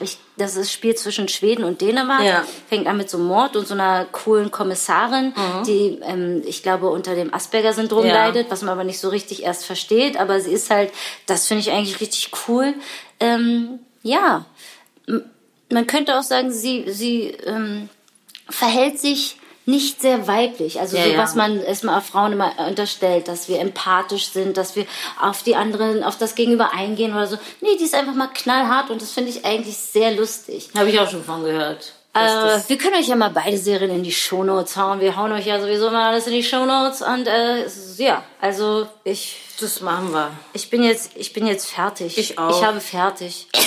[0.00, 2.20] Ich, das ist Spiel zwischen Schweden und Dänemark.
[2.20, 2.26] Mhm.
[2.26, 2.44] Ja.
[2.68, 5.32] Fängt an mit so einem Mord und so einer coolen Kommissarin,
[5.66, 8.14] die, ähm, ich glaube, unter dem Asperger-Syndrom Ja.
[8.14, 10.16] leidet, was man aber nicht so richtig erst versteht.
[10.18, 10.90] Aber sie ist halt,
[11.26, 12.74] das finde ich eigentlich richtig cool.
[13.20, 14.44] Ähm, ja,
[15.70, 17.88] man könnte auch sagen, sie, sie ähm,
[18.48, 19.37] verhält sich
[19.68, 20.80] nicht sehr weiblich.
[20.80, 21.18] Also Ja, so, ja.
[21.18, 24.86] was man erstmal auf Frauen immer unterstellt, dass wir empathisch sind, dass wir
[25.20, 27.36] auf die anderen, auf das Gegenüber eingehen oder so.
[27.60, 30.70] Nee, die ist einfach mal knallhart und das finde ich eigentlich sehr lustig.
[30.74, 31.92] Habe ich auch schon von gehört.
[32.14, 35.00] Äh, wir können euch ja mal beide Serien in die Shownotes hauen.
[35.00, 37.66] Wir hauen euch ja sowieso mal alles in die Shownotes und äh,
[37.98, 40.30] ja, also ich, das machen wir.
[40.54, 42.16] ich bin jetzt, ich bin jetzt fertig.
[42.16, 42.58] Ich auch.
[42.58, 43.48] Ich habe fertig.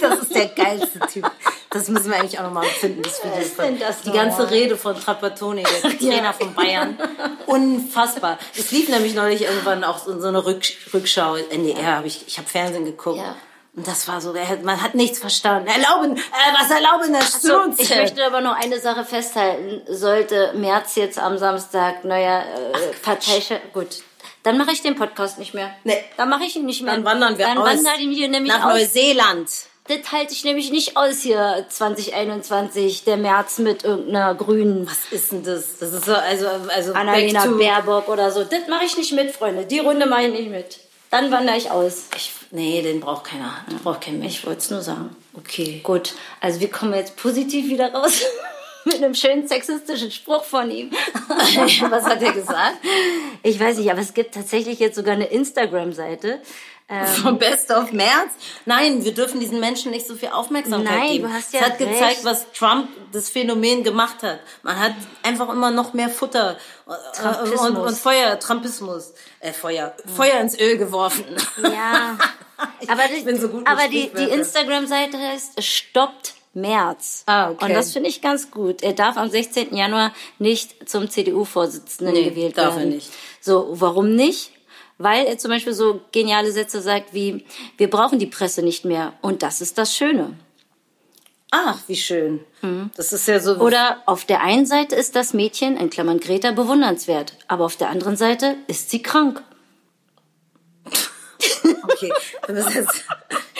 [0.00, 1.30] Das ist der geilste Typ.
[1.70, 3.02] Das müssen wir eigentlich auch nochmal finden.
[3.02, 6.98] Das Video Was ist denn das die ganze Rede von Trapattoni, der Trainer von Bayern.
[7.46, 8.38] Unfassbar.
[8.56, 10.62] Es lief nämlich neulich irgendwann auch so eine Rück
[10.94, 11.36] Rückschau.
[11.36, 13.18] NDR habe ich, ich habe Fernsehen geguckt.
[13.18, 13.36] Ja.
[13.76, 15.68] Und das war so, man hat nichts verstanden.
[15.68, 16.20] Erlauben, äh,
[16.58, 17.78] was erlauben das So, uns?
[17.78, 19.82] ich möchte aber noch eine Sache festhalten.
[19.88, 23.60] Sollte März jetzt am Samstag neuer äh, Parteichef...
[23.72, 24.02] Gut,
[24.42, 25.70] dann mache ich den Podcast nicht mehr.
[25.84, 26.02] Nee.
[26.16, 26.94] Dann mache ich ihn nicht mehr.
[26.94, 28.72] Dann wandern wir Dann aus wandern wir nämlich nach aus.
[28.72, 29.48] Neuseeland.
[29.88, 35.32] Das halte ich nämlich nicht aus hier 2021, der März mit irgendeiner grünen Was ist
[35.32, 35.78] denn das?
[35.78, 38.44] Das ist so, also, also Annalena Baerbock oder so.
[38.44, 39.64] Das mache ich nicht mit, Freunde.
[39.64, 40.78] Die Runde mache ich nicht mit.
[41.10, 42.08] Dann wandere ich aus.
[42.14, 43.64] Ich, nee, den braucht keiner.
[43.70, 44.40] Den braucht kein Mensch.
[44.40, 45.16] Ich wollte es nur sagen.
[45.34, 45.80] Okay.
[45.82, 48.22] Gut, also wir kommen jetzt positiv wieder raus
[48.84, 50.90] mit einem schönen sexistischen Spruch von ihm.
[51.28, 52.76] Was hat er gesagt?
[53.42, 56.40] Ich weiß nicht, aber es gibt tatsächlich jetzt sogar eine Instagram-Seite.
[56.90, 58.30] Ähm, Vom Best of März?
[58.64, 61.28] Nein, wir dürfen diesen Menschen nicht so viel Aufmerksamkeit Nein, geben.
[61.28, 61.90] du hast ja es hat recht.
[61.90, 64.40] gezeigt, was Trump das Phänomen gemacht hat.
[64.62, 70.40] Man hat einfach immer noch mehr Futter äh, und, und Feuer, Trumpismus, äh, Feuer, Feuer
[70.40, 71.24] ins Öl geworfen.
[71.62, 72.16] ja,
[72.88, 74.24] aber, bin so aber die, die.
[74.24, 77.24] Instagram-Seite heißt Stoppt März.
[77.26, 77.66] Ah, okay.
[77.66, 78.82] Und das finde ich ganz gut.
[78.82, 79.76] Er darf am 16.
[79.76, 82.94] Januar nicht zum CDU-Vorsitzenden Nee, gewählt darf er werden.
[82.94, 83.10] nicht.
[83.40, 84.52] So, warum nicht?
[84.98, 87.44] Weil er zum Beispiel so geniale Sätze sagt wie,
[87.76, 89.12] wir brauchen die Presse nicht mehr.
[89.22, 90.34] Und das ist das Schöne.
[91.50, 92.44] Ach, wie schön.
[92.96, 93.56] Das ist ja so.
[93.56, 97.34] Oder auf der einen Seite ist das Mädchen, in Klammern Greta, bewundernswert.
[97.46, 99.42] Aber auf der anderen Seite ist sie krank.
[101.64, 102.12] Okay,
[102.46, 103.04] wir müssen jetzt,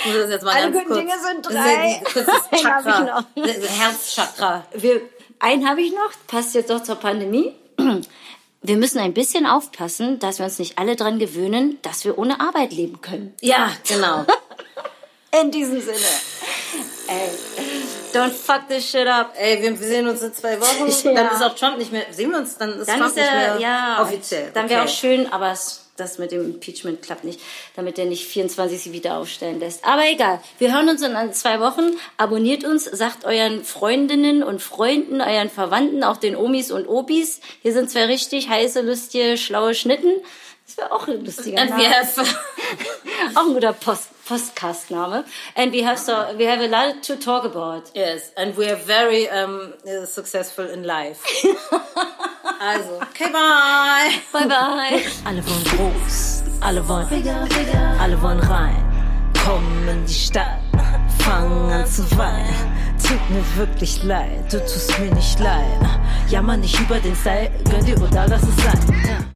[0.05, 1.01] wir müssen jetzt mal Alle ganz guten.
[1.01, 2.03] Dinge sind Das drei.
[2.53, 4.67] ich Chakra, das Herzchakra.
[4.75, 5.01] Wir,
[5.39, 7.55] einen habe ich noch, passt jetzt auch zur Pandemie.
[8.61, 12.41] Wir müssen ein bisschen aufpassen, dass wir uns nicht alle dran gewöhnen, dass wir ohne
[12.41, 13.35] Arbeit leben können.
[13.41, 14.25] Ja, genau.
[15.41, 15.97] In diesem Sinne.
[17.07, 17.31] Ey,
[18.13, 19.33] don't fuck this shit up.
[19.39, 20.89] Ey, wir sehen uns in zwei Wochen.
[21.05, 21.15] Ja.
[21.23, 22.05] Dann ist auch Trump nicht mehr.
[22.11, 22.57] Sehen wir uns?
[22.57, 24.51] Dann ist Dann Trump ist nicht er, mehr ja, offiziell.
[24.53, 24.91] Dann wäre Okay.
[24.91, 27.41] auch schön, aber es, das mit dem Impeachment klappt nicht,
[27.77, 29.85] damit er nicht 24 sie wieder aufstellen lässt.
[29.85, 30.41] Aber egal.
[30.59, 31.93] Wir hören uns in zwei Wochen.
[32.17, 37.41] Abonniert uns, sagt euren Freundinnen und Freunden, euren Verwandten, auch den Omis und Obis.
[37.63, 40.13] Hier sind zwei richtig heiße, lustige, schlaue Schnitten.
[40.67, 41.83] Das wäre auch ein lustiger And Name.
[41.83, 42.21] we have,
[43.35, 45.25] Auch ein guter Post Postcast-Name.
[45.55, 47.85] And we have so, we have a lot to talk about.
[47.95, 49.73] yes, and we are very um,
[50.07, 51.21] successful in life.
[52.61, 54.11] also, okay, bye.
[54.33, 55.03] Bye bye.
[55.25, 57.07] Alle wollen groß, alle wollen,
[58.01, 58.77] alle wollen rein.
[59.45, 60.61] Kommen in die Stadt,
[61.19, 62.55] fangen an zu weinen.
[63.03, 65.81] Tut mir wirklich leid, du tust mir nicht leid.
[66.29, 69.33] Jammer nicht über den Seil, gönn dir oder lass es sein.